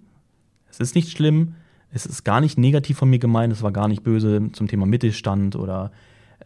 es 0.70 0.80
ist 0.80 0.94
nicht 0.94 1.10
schlimm, 1.10 1.56
es 1.92 2.06
ist 2.06 2.24
gar 2.24 2.42
nicht 2.42 2.58
negativ 2.58 2.98
von 2.98 3.10
mir 3.10 3.20
gemeint, 3.20 3.54
es 3.54 3.64
war 3.64 3.72
gar 3.72 3.88
nicht 3.88 4.04
böse 4.04 4.52
zum 4.54 4.68
Thema 4.68 4.86
Mittelstand 4.86 5.56
oder 5.56 5.92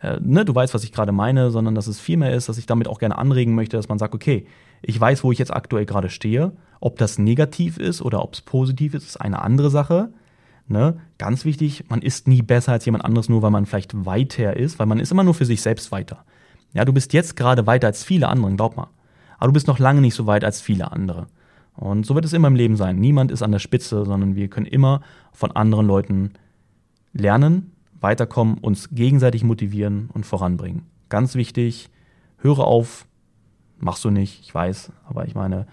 äh, 0.01 0.17
ne, 0.21 0.45
du 0.45 0.53
weißt, 0.53 0.73
was 0.73 0.83
ich 0.83 0.91
gerade 0.91 1.11
meine, 1.11 1.51
sondern 1.51 1.75
dass 1.75 1.87
es 1.87 1.99
vielmehr 1.99 2.33
ist, 2.33 2.49
dass 2.49 2.57
ich 2.57 2.65
damit 2.65 2.87
auch 2.87 2.99
gerne 2.99 3.17
anregen 3.17 3.55
möchte, 3.55 3.77
dass 3.77 3.89
man 3.89 3.99
sagt, 3.99 4.13
okay, 4.13 4.45
ich 4.81 4.99
weiß, 4.99 5.23
wo 5.23 5.31
ich 5.31 5.39
jetzt 5.39 5.53
aktuell 5.53 5.85
gerade 5.85 6.09
stehe. 6.09 6.51
Ob 6.79 6.97
das 6.97 7.17
negativ 7.17 7.77
ist 7.77 8.01
oder 8.01 8.23
ob 8.23 8.33
es 8.33 8.41
positiv 8.41 8.93
ist, 8.93 9.05
ist 9.05 9.17
eine 9.17 9.41
andere 9.41 9.69
Sache. 9.69 10.09
Ne? 10.67 10.99
Ganz 11.17 11.45
wichtig, 11.45 11.85
man 11.89 12.01
ist 12.01 12.27
nie 12.27 12.41
besser 12.41 12.73
als 12.73 12.85
jemand 12.85 13.05
anderes, 13.05 13.29
nur 13.29 13.41
weil 13.41 13.51
man 13.51 13.65
vielleicht 13.65 14.05
weiter 14.05 14.57
ist, 14.57 14.79
weil 14.79 14.85
man 14.85 14.99
ist 14.99 15.11
immer 15.11 15.23
nur 15.23 15.33
für 15.33 15.45
sich 15.45 15.61
selbst 15.61 15.91
weiter. 15.91 16.25
Ja, 16.73 16.83
du 16.83 16.91
bist 16.91 17.13
jetzt 17.13 17.35
gerade 17.35 17.65
weiter 17.65 17.87
als 17.87 18.03
viele 18.03 18.27
andere, 18.27 18.53
glaub 18.55 18.75
mal. 18.75 18.89
Aber 19.37 19.47
du 19.47 19.53
bist 19.53 19.67
noch 19.67 19.79
lange 19.79 20.01
nicht 20.01 20.15
so 20.15 20.25
weit 20.25 20.43
als 20.43 20.59
viele 20.59 20.91
andere. 20.91 21.27
Und 21.73 22.05
so 22.05 22.15
wird 22.15 22.25
es 22.25 22.33
immer 22.33 22.49
im 22.49 22.55
Leben 22.55 22.75
sein. 22.75 22.97
Niemand 22.97 23.31
ist 23.31 23.43
an 23.43 23.51
der 23.51 23.59
Spitze, 23.59 24.03
sondern 24.03 24.35
wir 24.35 24.49
können 24.49 24.65
immer 24.65 25.01
von 25.31 25.51
anderen 25.51 25.85
Leuten 25.85 26.33
lernen, 27.13 27.71
weiterkommen, 27.99 28.57
uns 28.57 28.89
gegenseitig 28.89 29.43
motivieren 29.43 30.09
und 30.13 30.25
voranbringen. 30.25 30.83
Ganz 31.09 31.35
wichtig, 31.35 31.89
höre 32.39 32.59
auf, 32.59 33.07
machst 33.77 34.03
du 34.03 34.09
nicht, 34.09 34.41
ich 34.41 34.53
weiß, 34.53 34.91
aber 35.07 35.25
ich 35.27 35.35
meine, 35.35 35.67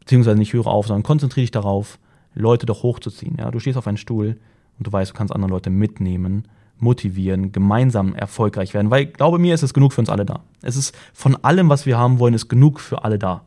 beziehungsweise 0.00 0.38
nicht 0.38 0.52
höre 0.52 0.66
auf, 0.66 0.86
sondern 0.86 1.04
konzentriere 1.04 1.44
dich 1.44 1.50
darauf, 1.52 1.98
Leute 2.34 2.66
doch 2.66 2.82
hochzuziehen. 2.82 3.36
Ja? 3.38 3.50
Du 3.50 3.58
stehst 3.58 3.78
auf 3.78 3.86
einem 3.86 3.96
Stuhl 3.96 4.38
und 4.78 4.86
du 4.86 4.92
weißt, 4.92 5.12
du 5.12 5.14
kannst 5.14 5.34
andere 5.34 5.50
Leute 5.50 5.70
mitnehmen, 5.70 6.48
motivieren, 6.78 7.52
gemeinsam 7.52 8.14
erfolgreich 8.14 8.74
werden. 8.74 8.90
Weil, 8.90 9.06
glaube 9.06 9.38
mir, 9.38 9.54
ist 9.54 9.62
es 9.62 9.74
genug 9.74 9.92
für 9.92 10.00
uns 10.00 10.10
alle 10.10 10.24
da. 10.24 10.40
Es 10.62 10.76
ist 10.76 10.94
von 11.12 11.36
allem, 11.44 11.68
was 11.68 11.86
wir 11.86 11.98
haben 11.98 12.18
wollen, 12.18 12.34
ist 12.34 12.48
genug 12.48 12.80
für 12.80 13.04
alle 13.04 13.18
da. 13.18 13.44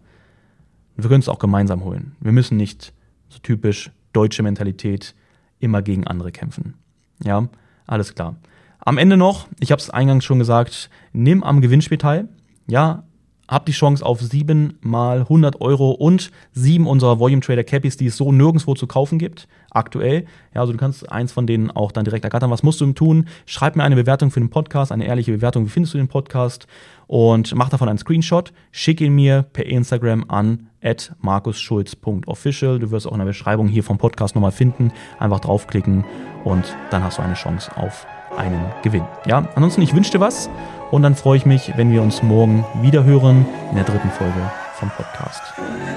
Und 0.96 1.04
wir 1.04 1.10
können 1.10 1.20
es 1.20 1.30
auch 1.30 1.40
gemeinsam 1.40 1.84
holen. 1.84 2.16
Wir 2.20 2.32
müssen 2.32 2.58
nicht 2.58 2.94
so 3.30 3.40
typisch 3.40 3.92
deutsche 4.14 4.44
Mentalität 4.44 5.14
immer 5.60 5.82
gegen 5.82 6.08
andere 6.08 6.32
kämpfen. 6.32 6.76
Ja, 7.24 7.48
alles 7.86 8.16
klar. 8.16 8.36
Am 8.80 8.98
Ende 8.98 9.18
noch, 9.18 9.48
ich 9.60 9.72
habe 9.72 9.82
es 9.82 9.90
eingangs 9.90 10.24
schon 10.24 10.40
gesagt, 10.40 10.90
nimm 11.12 11.44
am 11.44 11.60
Gewinnspiel 11.60 11.98
teil. 11.98 12.30
Ja, 12.68 13.04
habt 13.48 13.68
die 13.68 13.74
Chance 13.74 14.06
auf 14.06 14.22
sieben 14.22 14.78
mal 14.82 15.22
100 15.22 15.62
Euro 15.62 15.92
und 15.92 16.32
sieben 16.54 16.88
unserer 16.88 17.20
Volume 17.20 17.42
Trader 17.42 17.64
Cappies, 17.64 17.98
die 17.98 18.08
es 18.08 18.18
so 18.18 18.32
nirgendwo 18.32 18.74
zu 18.74 18.88
kaufen 18.88 19.20
gibt, 19.20 19.48
aktuell. 19.70 20.26
Ja, 20.54 20.62
also 20.62 20.74
du 20.74 20.80
kannst 20.80 21.12
eins 21.12 21.32
von 21.32 21.48
denen 21.48 21.72
auch 21.72 21.92
dann 21.92 22.06
direkt 22.06 22.24
ergattern. 22.24 22.52
Was 22.52 22.64
musst 22.64 22.82
du 22.82 22.92
tun? 22.94 23.28
Schreib 23.46 23.76
mir 23.76 23.84
eine 23.84 23.96
Bewertung 23.96 24.32
für 24.32 24.40
den 24.40 24.50
Podcast, 24.50 24.92
eine 24.92 25.06
ehrliche 25.06 25.32
Bewertung. 25.32 25.66
Wie 25.66 25.70
findest 25.70 25.94
du 25.94 25.98
den 25.98 26.08
Podcast? 26.08 26.68
Und 27.08 27.54
mach 27.54 27.70
davon 27.70 27.88
einen 27.88 28.00
Screenshot. 28.00 28.52
Schick 28.72 29.00
ihn 29.00 29.14
mir 29.14 29.44
per 29.44 29.66
Instagram 29.66 30.26
an 30.28 30.68
at 30.82 31.14
markusschulz.official. 31.22 32.80
Du 32.80 32.92
wirst 32.92 33.08
auch 33.08 33.12
in 33.12 33.20
der 33.20 33.26
Beschreibung 33.26 33.68
hier 33.68 33.84
vom 33.84 33.98
Podcast 33.98 34.36
nochmal 34.36 34.52
finden. 34.52 34.92
Einfach 35.20 35.40
draufklicken 35.40 36.04
und 36.44 36.76
dann 36.90 37.04
hast 37.04 37.20
du 37.20 37.22
eine 37.22 37.36
Chance 37.36 37.72
auf 37.76 38.08
einen 38.38 38.66
Gewinn. 38.84 39.04
Ja, 39.26 39.48
ansonsten, 39.56 39.82
ich 39.82 39.94
wünsche 39.94 40.12
dir 40.12 40.20
was 40.20 40.50
und 40.92 41.02
dann 41.02 41.16
freue 41.16 41.38
ich 41.38 41.46
mich, 41.46 41.74
wenn 41.76 41.92
wir 41.92 42.02
uns 42.02 42.24
morgen 42.24 42.66
wieder 42.82 43.04
hören 43.04 43.46
in 43.70 43.76
der 43.76 43.86
dritten 43.86 44.10
Folge 44.12 44.52
vom 44.76 44.90
Podcast. 44.90 45.42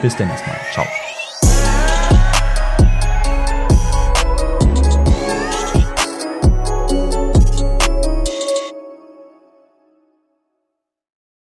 Bis 0.02 0.16
dann 0.16 0.28
erstmal. 0.28 0.56
Ciao. 0.72 0.86